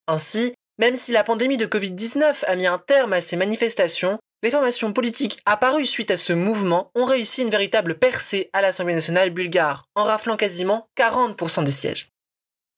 Ainsi, 0.07 0.55
même 0.79 0.97
si 0.97 1.13
la 1.13 1.25
pandémie 1.25 1.57
de 1.59 1.67
Covid-19 1.67 2.45
a 2.47 2.57
mis 2.57 2.67
un 2.67 2.79
terme 2.79 3.13
à 3.13 3.21
ces 3.21 3.37
manifestations, 3.37 4.19
les 4.43 4.51
formations 4.51 4.93
politiques 4.93 5.39
apparues 5.45 5.87
suite 5.87 6.11
à 6.11 6.17
ce 6.17 6.33
mouvement 6.33 6.91
ont 6.95 7.05
réussi 7.05 7.43
une 7.43 7.51
véritable 7.51 7.99
percée 7.99 8.49
à 8.53 8.63
l'Assemblée 8.63 8.95
nationale 8.95 9.31
bulgare, 9.31 9.85
en 9.95 10.05
raflant 10.05 10.37
quasiment 10.37 10.87
40% 10.97 11.65
des 11.65 11.71
sièges. 11.71 12.09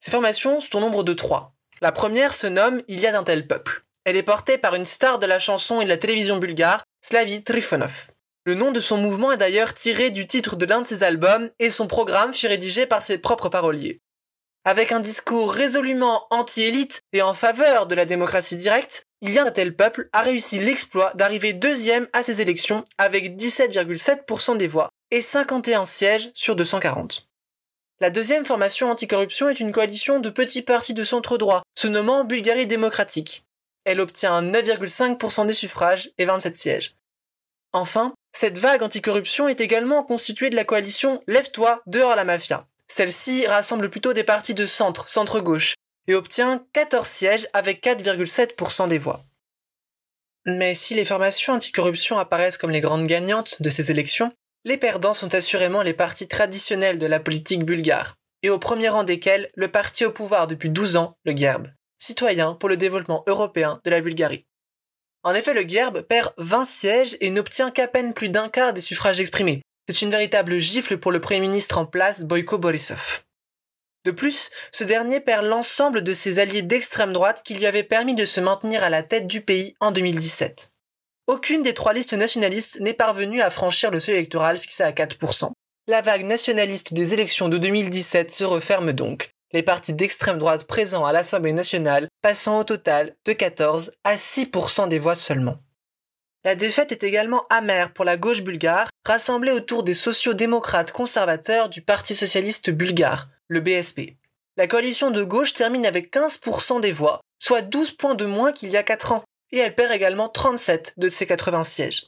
Ces 0.01 0.11
formations 0.11 0.61
sont 0.61 0.79
au 0.79 0.81
nombre 0.81 1.05
de 1.05 1.13
trois. 1.13 1.53
La 1.81 1.93
première 1.93 2.35
se 2.35 2.49
nomme 2.49 2.83
Il 2.89 2.99
y 2.99 3.07
a 3.07 3.13
d'un 3.13 3.23
tel 3.23 3.47
peuple. 3.47 3.83
Elle 4.05 4.17
est 4.17 4.25
portée 4.25 4.59
par 4.59 4.75
une 4.75 4.85
star 4.85 5.21
de 5.21 5.27
la 5.27 5.39
chanson 5.39 5.81
et 5.81 5.85
de 5.85 5.89
la 5.89 5.97
télévision 5.97 6.39
bulgare, 6.39 6.83
Slavi 7.03 7.45
Trifonov. 7.45 8.11
Le 8.45 8.55
nom 8.55 8.73
de 8.73 8.81
son 8.81 8.97
mouvement 8.97 9.31
est 9.31 9.37
d'ailleurs 9.37 9.75
tiré 9.75 10.11
du 10.11 10.27
titre 10.27 10.57
de 10.57 10.67
l'un 10.67 10.81
de 10.81 10.87
ses 10.87 11.05
albums 11.05 11.51
et 11.61 11.71
son 11.71 11.87
programme 11.87 12.35
fut 12.35 12.49
rédigé 12.49 12.87
par 12.87 13.03
ses 13.03 13.19
propres 13.19 13.49
paroliers. 13.49 14.01
Avec 14.65 14.91
un 14.91 14.99
discours 14.99 15.53
résolument 15.53 16.27
anti-élite 16.31 17.01
et 17.13 17.23
en 17.23 17.33
faveur 17.33 17.87
de 17.87 17.95
la 17.95 18.07
démocratie 18.07 18.57
directe, 18.57 19.05
il 19.21 19.31
y 19.31 19.39
a 19.39 19.45
un 19.45 19.51
tel 19.53 19.77
peuple 19.77 20.09
a 20.13 20.23
réussi 20.23 20.59
l'exploit 20.59 21.13
d'arriver 21.15 21.53
deuxième 21.53 22.09
à 22.13 22.25
ces 22.25 22.43
élections 22.43 22.83
avec 22.99 23.37
17,7% 23.37 24.57
des 24.57 24.67
voix 24.67 24.89
et 25.13 25.21
51 25.21 25.85
sièges 25.85 26.31
sur 26.35 26.57
240. 26.57 27.28
La 28.01 28.11
deuxième 28.11 28.45
formation 28.45 28.91
anticorruption 28.91 29.49
est 29.49 29.59
une 29.59 29.73
coalition 29.73 30.21
de 30.21 30.31
petits 30.31 30.63
partis 30.63 30.95
de 30.95 31.03
centre-droit, 31.03 31.63
se 31.77 31.89
nommant 31.89 32.25
Bulgarie 32.25 32.69
démocratique. 32.69 33.43
Elle 33.85 34.01
obtient 34.01 34.41
9,5% 34.41 35.47
des 35.47 35.53
suffrages 35.53 36.11
et 36.17 36.25
27 36.25 36.55
sièges. 36.55 36.95
Enfin, 37.73 38.15
cette 38.33 38.59
vague 38.59 38.85
anticorruption 38.85 39.49
est 39.49 39.61
également 39.61 40.05
constituée 40.05 40.49
de 40.49 40.55
la 40.55 40.65
coalition 40.65 41.23
Lève-toi, 41.27 41.83
dehors 41.87 42.15
la 42.15 42.25
mafia. 42.25 42.67
Celle-ci 42.87 43.47
rassemble 43.49 43.91
plutôt 43.91 44.13
des 44.13 44.25
partis 44.25 44.55
de 44.55 44.65
centre, 44.65 45.09
centre-gauche, 45.09 45.75
et 46.07 46.15
obtient 46.15 46.65
14 46.75 47.07
sièges 47.07 47.49
avec 47.53 47.83
4,7% 47.83 48.87
des 48.87 48.99
voix. 48.99 49.25
Mais 50.47 50.73
si 50.73 50.95
les 50.95 51.05
formations 51.05 51.55
anticorruption 51.55 52.17
apparaissent 52.17 52.59
comme 52.59 52.71
les 52.71 52.81
grandes 52.81 53.07
gagnantes 53.07 53.61
de 53.61 53.71
ces 53.71 53.91
élections, 53.91 54.33
les 54.69 54.77
perdants 54.77 55.15
sont 55.15 55.35
assurément 55.35 55.81
les 55.81 55.95
partis 55.95 56.29
traditionnels 56.29 56.99
de 56.99 57.07
la 57.07 57.21
politique 57.21 57.65
bulgare, 57.65 58.17
et 58.43 58.51
au 58.51 58.59
premier 58.59 58.91
rang 58.91 59.03
desquels 59.03 59.49
le 59.55 59.69
parti 59.69 60.05
au 60.05 60.13
pouvoir 60.13 60.47
depuis 60.47 60.69
12 60.69 60.99
ans, 60.99 61.15
le 61.25 61.35
GERB, 61.35 61.69
citoyen 61.97 62.53
pour 62.53 62.69
le 62.69 62.77
développement 62.77 63.25
européen 63.27 63.81
de 63.83 63.91
la 63.91 64.03
Bulgarie. 64.03 64.45
En 65.23 65.35
effet, 65.35 65.55
le 65.55 65.67
GERB 65.67 66.03
perd 66.03 66.35
20 66.37 66.67
sièges 66.67 67.17
et 67.23 67.31
n'obtient 67.31 67.71
qu'à 67.71 67.89
peine 67.89 68.13
plus 68.13 68.29
d'un 68.29 68.51
quart 68.51 68.75
des 68.75 68.83
suffrages 68.83 69.21
exprimés. 69.21 69.63
C'est 69.89 70.03
une 70.03 70.11
véritable 70.11 70.59
gifle 70.59 70.99
pour 70.99 71.13
le 71.13 71.21
Premier 71.21 71.41
ministre 71.41 71.79
en 71.79 71.87
place, 71.87 72.25
Boyko 72.25 72.59
Borisov. 72.59 73.23
De 74.05 74.11
plus, 74.11 74.51
ce 74.71 74.85
dernier 74.85 75.21
perd 75.21 75.47
l'ensemble 75.47 76.03
de 76.03 76.13
ses 76.13 76.41
alliés 76.41 76.61
d'extrême 76.61 77.15
droite 77.15 77.43
qui 77.43 77.55
lui 77.55 77.65
avaient 77.65 77.83
permis 77.83 78.15
de 78.15 78.27
se 78.27 78.41
maintenir 78.43 78.85
à 78.85 78.91
la 78.91 79.03
tête 79.03 79.27
du 79.27 79.41
pays 79.41 79.75
en 79.81 79.93
2017. 79.93 80.71
Aucune 81.29 81.63
des 81.63 81.75
trois 81.75 81.93
listes 81.93 82.15
nationalistes 82.15 82.81
n'est 82.81 82.95
parvenue 82.95 83.43
à 83.43 83.51
franchir 83.51 83.91
le 83.91 84.01
seuil 84.01 84.15
électoral 84.15 84.57
fixé 84.57 84.83
à 84.83 84.93
4%. 84.93 85.51
La 85.87 86.01
vague 86.01 86.25
nationaliste 86.25 86.95
des 86.95 87.13
élections 87.13 87.51
de 87.51 87.59
2017 87.59 88.31
se 88.31 88.45
referme 88.45 88.93
donc, 88.93 89.33
les 89.53 89.63
partis 89.63 89.93
d'extrême 89.93 90.39
droite 90.39 90.65
présents 90.65 91.05
à 91.05 91.13
l'Assemblée 91.13 91.53
nationale 91.53 92.09
passant 92.23 92.61
au 92.61 92.65
total 92.65 93.15
de 93.27 93.35
14 93.35 93.93
à 94.05 94.17
6% 94.17 94.89
des 94.89 94.99
voix 94.99 95.15
seulement. 95.15 95.59
La 96.45 96.55
défaite 96.55 96.93
est 96.93 97.03
également 97.03 97.45
amère 97.51 97.93
pour 97.93 98.07
la 98.07 98.17
gauche 98.17 98.43
bulgare, 98.43 98.89
rassemblée 99.05 99.53
autour 99.53 99.83
des 99.83 99.93
sociaux-démocrates 99.93 100.93
conservateurs 100.93 101.69
du 101.69 101.83
Parti 101.83 102.15
socialiste 102.15 102.71
bulgare, 102.71 103.27
le 103.49 103.61
BSP. 103.61 104.17
La 104.57 104.67
coalition 104.67 105.11
de 105.11 105.23
gauche 105.25 105.53
termine 105.53 105.85
avec 105.85 106.11
15% 106.11 106.81
des 106.81 106.93
voix, 106.93 107.21
soit 107.39 107.61
12 107.61 107.93
points 107.93 108.15
de 108.15 108.25
moins 108.25 108.51
qu'il 108.51 108.71
y 108.71 108.79
a 108.79 108.83
4 108.83 109.13
ans, 109.13 109.25
et 109.53 109.59
elle 109.59 109.75
perd 109.75 109.93
également 109.93 110.29
37 110.29 110.95
de 110.97 111.09
ses 111.09 111.27
80 111.27 111.65
sièges. 111.65 112.07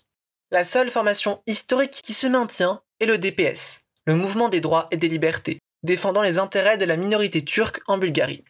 La 0.51 0.65
seule 0.65 0.91
formation 0.91 1.43
historique 1.47 2.01
qui 2.03 2.13
se 2.13 2.27
maintient 2.27 2.83
est 2.99 3.07
le 3.07 3.19
DPS, 3.19 3.81
le 4.07 4.17
Mouvement 4.17 4.49
des 4.49 4.61
droits 4.61 4.89
et 4.91 4.97
des 4.97 5.09
libertés, 5.09 5.61
défendant 5.83 6.23
les 6.23 6.39
intérêts 6.39 6.77
de 6.77 6.85
la 6.85 6.97
minorité 6.97 7.45
turque 7.45 7.81
en 7.87 7.99
Bulgarie. 7.99 8.45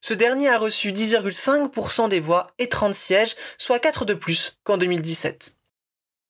Ce 0.00 0.14
dernier 0.14 0.48
a 0.48 0.58
reçu 0.58 0.92
10,5% 0.92 2.08
des 2.08 2.20
voix 2.20 2.48
et 2.58 2.68
30 2.68 2.94
sièges, 2.94 3.34
soit 3.58 3.78
4 3.78 4.04
de 4.04 4.14
plus 4.14 4.54
qu'en 4.62 4.76
2017. 4.76 5.54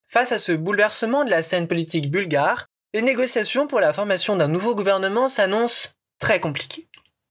Face 0.09 0.33
à 0.33 0.38
ce 0.38 0.52
bouleversement 0.52 1.24
de 1.24 1.31
la 1.31 1.42
scène 1.42 1.66
politique 1.66 2.11
bulgare, 2.11 2.66
les 2.94 3.02
négociations 3.02 3.66
pour 3.66 3.81
la 3.81 3.92
formation 3.92 4.37
d'un 4.37 4.48
nouveau 4.48 4.74
gouvernement 4.74 5.29
s'annoncent 5.29 5.90
très 6.18 6.40
compliquées. 6.40 6.87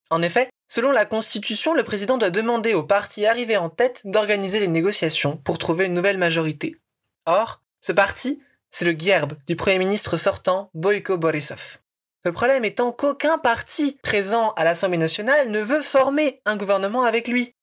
En 0.10 0.22
effet, 0.22 0.50
selon 0.76 0.92
la 0.92 1.06
Constitution, 1.06 1.74
le 1.74 1.84
président 1.84 2.18
doit 2.18 2.32
demander 2.32 2.74
au 2.74 2.84
parti 2.84 3.26
arrivé 3.26 3.56
en 3.56 3.70
tête 3.70 4.02
d'organiser 4.04 4.60
les 4.60 4.68
négociations 4.68 5.38
pour 5.38 5.58
trouver 5.58 5.86
une 5.86 5.94
nouvelle 5.94 6.18
majorité. 6.18 6.76
Or, 7.26 7.62
ce 7.80 7.94
parti, 7.94 8.42
c'est 8.72 8.84
le 8.84 8.92
GERB 8.92 9.36
du 9.48 9.56
Premier 9.56 9.80
ministre 9.80 10.18
sortant 10.18 10.70
Boyko 10.74 11.18
Borisov. 11.18 11.78
Le 12.26 12.34
problème 12.34 12.66
étant 12.66 12.92
qu'aucun 12.92 13.38
parti 13.38 13.98
présent 14.04 14.52
à 14.58 14.66
l'Assemblée 14.66 14.98
nationale 14.98 15.50
ne 15.50 15.62
veut 15.62 15.82
former 15.82 16.42
un 16.44 16.58
gouvernement 16.58 17.04
avec 17.04 17.30
lui. 17.30 17.54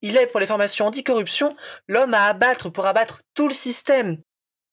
Il 0.00 0.16
est 0.16 0.28
pour 0.28 0.38
les 0.38 0.46
formations 0.46 0.86
anticorruption 0.86 1.52
l'homme 1.88 2.14
à 2.14 2.26
abattre 2.26 2.68
pour 2.68 2.86
abattre 2.86 3.22
tout 3.34 3.48
le 3.48 3.54
système. 3.54 4.18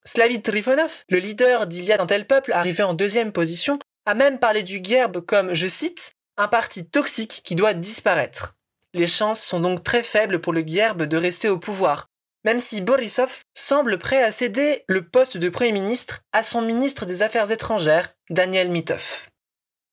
Slavit 0.05 0.43
Trifonov, 0.43 1.05
le 1.09 1.17
leader 1.17 1.65
d'Il 1.65 1.85
y 1.85 1.97
tel 2.07 2.27
peuple 2.27 2.51
arrivé 2.51 2.83
en 2.83 2.93
deuxième 2.93 3.31
position, 3.31 3.79
a 4.05 4.13
même 4.13 4.37
parlé 4.37 4.61
du 4.61 4.79
GERB 4.83 5.21
comme, 5.21 5.55
je 5.55 5.65
cite, 5.65 6.13
un 6.39 6.47
parti 6.47 6.85
toxique 6.85 7.41
qui 7.43 7.55
doit 7.55 7.73
disparaître. 7.73 8.55
Les 8.93 9.07
chances 9.07 9.43
sont 9.43 9.59
donc 9.59 9.83
très 9.83 10.01
faibles 10.01 10.39
pour 10.39 10.53
le 10.53 10.63
GERB 10.65 11.03
de 11.03 11.17
rester 11.17 11.49
au 11.49 11.59
pouvoir, 11.59 12.07
même 12.45 12.61
si 12.61 12.81
Borisov 12.81 13.41
semble 13.53 13.99
prêt 13.99 14.23
à 14.23 14.31
céder 14.31 14.83
le 14.87 15.05
poste 15.05 15.37
de 15.37 15.49
Premier 15.49 15.73
ministre 15.73 16.21
à 16.31 16.41
son 16.41 16.61
ministre 16.61 17.05
des 17.05 17.21
Affaires 17.21 17.51
étrangères, 17.51 18.15
Daniel 18.29 18.69
Mitov. 18.69 19.27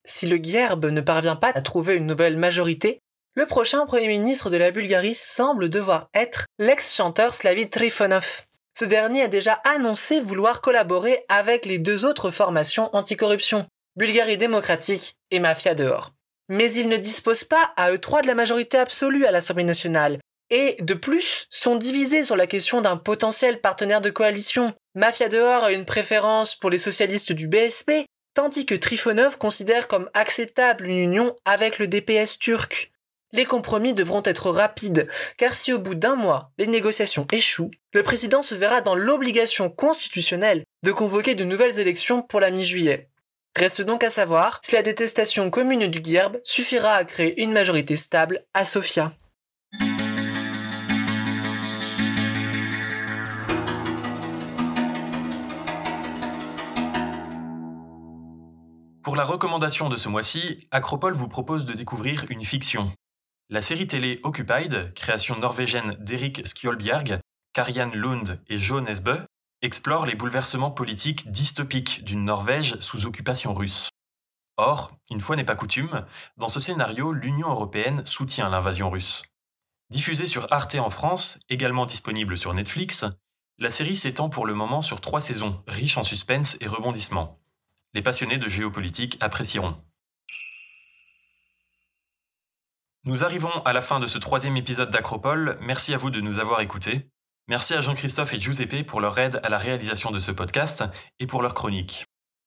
Si 0.06 0.26
le 0.26 0.38
GERB 0.42 0.86
ne 0.86 1.00
parvient 1.00 1.34
pas 1.34 1.50
à 1.54 1.62
trouver 1.62 1.96
une 1.96 2.06
nouvelle 2.06 2.36
majorité, 2.36 3.00
le 3.34 3.44
prochain 3.44 3.84
Premier 3.84 4.08
ministre 4.08 4.48
de 4.48 4.56
la 4.56 4.70
Bulgarie 4.70 5.14
semble 5.14 5.68
devoir 5.68 6.08
être 6.14 6.46
l'ex-chanteur 6.58 7.34
Slavit 7.34 7.68
Trifonov. 7.68 8.44
Ce 8.78 8.84
dernier 8.84 9.22
a 9.22 9.28
déjà 9.28 9.54
annoncé 9.64 10.20
vouloir 10.20 10.60
collaborer 10.60 11.24
avec 11.28 11.66
les 11.66 11.78
deux 11.78 12.04
autres 12.04 12.30
formations 12.30 12.88
anticorruption, 12.94 13.66
Bulgarie 13.96 14.36
démocratique 14.36 15.16
et 15.30 15.40
Mafia 15.40 15.74
dehors. 15.74 16.15
Mais 16.48 16.72
il 16.72 16.88
ne 16.88 16.96
dispose 16.96 17.44
pas 17.44 17.72
à 17.76 17.90
eux 17.92 17.98
trois 17.98 18.22
de 18.22 18.26
la 18.26 18.34
majorité 18.34 18.78
absolue 18.78 19.26
à 19.26 19.30
l'Assemblée 19.30 19.64
nationale, 19.64 20.18
et 20.50 20.76
de 20.80 20.94
plus 20.94 21.46
sont 21.50 21.76
divisés 21.76 22.24
sur 22.24 22.36
la 22.36 22.46
question 22.46 22.80
d'un 22.80 22.96
potentiel 22.96 23.60
partenaire 23.60 24.00
de 24.00 24.10
coalition. 24.10 24.72
Mafia 24.94 25.28
dehors 25.28 25.64
a 25.64 25.72
une 25.72 25.84
préférence 25.84 26.54
pour 26.54 26.70
les 26.70 26.78
socialistes 26.78 27.32
du 27.32 27.48
BSP, 27.48 28.06
tandis 28.34 28.66
que 28.66 28.74
Trifonov 28.74 29.38
considère 29.38 29.88
comme 29.88 30.08
acceptable 30.14 30.86
une 30.86 30.98
union 30.98 31.34
avec 31.44 31.78
le 31.78 31.88
DPS 31.88 32.38
turc. 32.38 32.92
Les 33.32 33.44
compromis 33.44 33.92
devront 33.92 34.22
être 34.24 34.50
rapides, 34.50 35.08
car 35.36 35.54
si 35.54 35.72
au 35.72 35.78
bout 35.78 35.94
d'un 35.94 36.14
mois 36.14 36.52
les 36.58 36.66
négociations 36.66 37.26
échouent, 37.32 37.72
le 37.92 38.02
président 38.02 38.42
se 38.42 38.54
verra 38.54 38.82
dans 38.82 38.94
l'obligation 38.94 39.68
constitutionnelle 39.68 40.62
de 40.84 40.92
convoquer 40.92 41.34
de 41.34 41.44
nouvelles 41.44 41.80
élections 41.80 42.22
pour 42.22 42.40
la 42.40 42.50
mi-juillet. 42.50 43.08
Reste 43.58 43.80
donc 43.80 44.04
à 44.04 44.10
savoir 44.10 44.60
si 44.62 44.74
la 44.74 44.82
détestation 44.82 45.48
commune 45.48 45.86
du 45.86 46.02
GERB 46.04 46.36
suffira 46.44 46.90
à 46.90 47.04
créer 47.04 47.42
une 47.42 47.52
majorité 47.52 47.96
stable 47.96 48.44
à 48.52 48.66
Sofia. 48.66 49.14
Pour 59.02 59.16
la 59.16 59.24
recommandation 59.24 59.88
de 59.88 59.96
ce 59.96 60.10
mois-ci, 60.10 60.68
Acropole 60.70 61.14
vous 61.14 61.28
propose 61.28 61.64
de 61.64 61.72
découvrir 61.72 62.26
une 62.28 62.44
fiction. 62.44 62.92
La 63.48 63.62
série 63.62 63.86
télé 63.86 64.20
Occupied, 64.22 64.92
création 64.94 65.38
norvégienne 65.38 65.96
d'Erik 66.00 66.46
Skjolbjerg, 66.46 67.20
Karian 67.54 67.90
Lund 67.94 68.38
et 68.48 68.58
Jo 68.58 68.82
Nesbø, 68.82 69.16
explore 69.62 70.06
les 70.06 70.14
bouleversements 70.14 70.70
politiques 70.70 71.30
dystopiques 71.30 72.04
d'une 72.04 72.24
Norvège 72.24 72.78
sous 72.80 73.06
occupation 73.06 73.54
russe. 73.54 73.88
Or, 74.56 74.90
une 75.10 75.20
fois 75.20 75.36
n'est 75.36 75.44
pas 75.44 75.56
coutume, 75.56 76.06
dans 76.36 76.48
ce 76.48 76.60
scénario, 76.60 77.12
l'Union 77.12 77.50
européenne 77.50 78.04
soutient 78.06 78.48
l'invasion 78.48 78.90
russe. 78.90 79.22
Diffusée 79.90 80.26
sur 80.26 80.52
Arte 80.52 80.74
en 80.76 80.90
France, 80.90 81.38
également 81.48 81.86
disponible 81.86 82.36
sur 82.36 82.54
Netflix, 82.54 83.04
la 83.58 83.70
série 83.70 83.96
s'étend 83.96 84.28
pour 84.28 84.46
le 84.46 84.54
moment 84.54 84.82
sur 84.82 85.00
trois 85.00 85.20
saisons, 85.20 85.62
riches 85.66 85.96
en 85.96 86.02
suspense 86.02 86.56
et 86.60 86.66
rebondissements. 86.66 87.40
Les 87.94 88.02
passionnés 88.02 88.38
de 88.38 88.48
géopolitique 88.48 89.16
apprécieront. 89.20 89.76
Nous 93.04 93.24
arrivons 93.24 93.62
à 93.64 93.72
la 93.72 93.80
fin 93.80 94.00
de 94.00 94.06
ce 94.06 94.18
troisième 94.18 94.56
épisode 94.56 94.90
d'Acropole. 94.90 95.56
Merci 95.60 95.94
à 95.94 95.96
vous 95.96 96.10
de 96.10 96.20
nous 96.20 96.40
avoir 96.40 96.60
écoutés. 96.60 97.08
Merci 97.48 97.74
à 97.74 97.80
Jean-Christophe 97.80 98.34
et 98.34 98.40
Giuseppe 98.40 98.84
pour 98.84 99.00
leur 99.00 99.16
aide 99.18 99.38
à 99.44 99.48
la 99.48 99.58
réalisation 99.58 100.10
de 100.10 100.18
ce 100.18 100.32
podcast 100.32 100.82
et 101.20 101.28
pour 101.28 101.42
leur 101.42 101.54
chronique. 101.54 102.04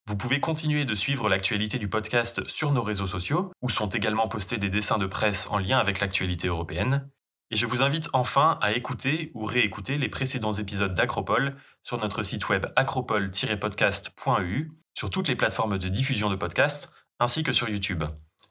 Vous 0.07 0.17
pouvez 0.17 0.41
continuer 0.41 0.83
de 0.83 0.93
suivre 0.93 1.29
l'actualité 1.29 1.79
du 1.79 1.87
podcast 1.87 2.45
sur 2.47 2.73
nos 2.73 2.83
réseaux 2.83 3.07
sociaux, 3.07 3.53
où 3.61 3.69
sont 3.69 3.87
également 3.87 4.27
postés 4.27 4.57
des 4.57 4.67
dessins 4.67 4.97
de 4.97 5.05
presse 5.05 5.47
en 5.51 5.57
lien 5.57 5.77
avec 5.77 6.01
l'actualité 6.01 6.49
européenne. 6.49 7.09
Et 7.49 7.55
je 7.55 7.65
vous 7.65 7.81
invite 7.81 8.09
enfin 8.11 8.59
à 8.61 8.73
écouter 8.73 9.31
ou 9.35 9.45
réécouter 9.45 9.97
les 9.97 10.09
précédents 10.09 10.51
épisodes 10.51 10.91
d'Acropole 10.91 11.55
sur 11.81 11.97
notre 11.97 12.21
site 12.21 12.49
web 12.49 12.65
acropole-podcast.eu 12.75 14.71
sur 14.97 15.09
toutes 15.09 15.29
les 15.29 15.37
plateformes 15.37 15.77
de 15.77 15.87
diffusion 15.87 16.29
de 16.29 16.35
podcasts, 16.35 16.91
ainsi 17.19 17.43
que 17.43 17.53
sur 17.53 17.69
YouTube. 17.69 18.03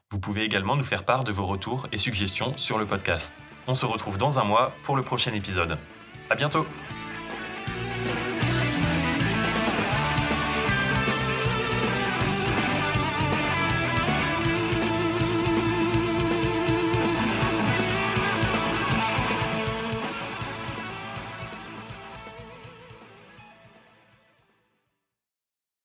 Vous 0.09 0.19
pouvez 0.19 0.41
également 0.43 0.75
nous 0.75 0.83
faire 0.83 1.05
part 1.05 1.23
de 1.23 1.31
vos 1.31 1.45
retours 1.45 1.87
et 1.91 1.99
suggestions 1.99 2.57
sur 2.57 2.79
le 2.79 2.87
podcast. 2.87 3.35
On 3.67 3.75
se 3.75 3.85
retrouve 3.85 4.17
dans 4.17 4.39
un 4.39 4.43
mois 4.43 4.73
pour 4.81 4.95
le 4.95 5.03
prochain 5.03 5.33
épisode. 5.33 5.77
À 6.29 6.35
bientôt! 6.35 6.65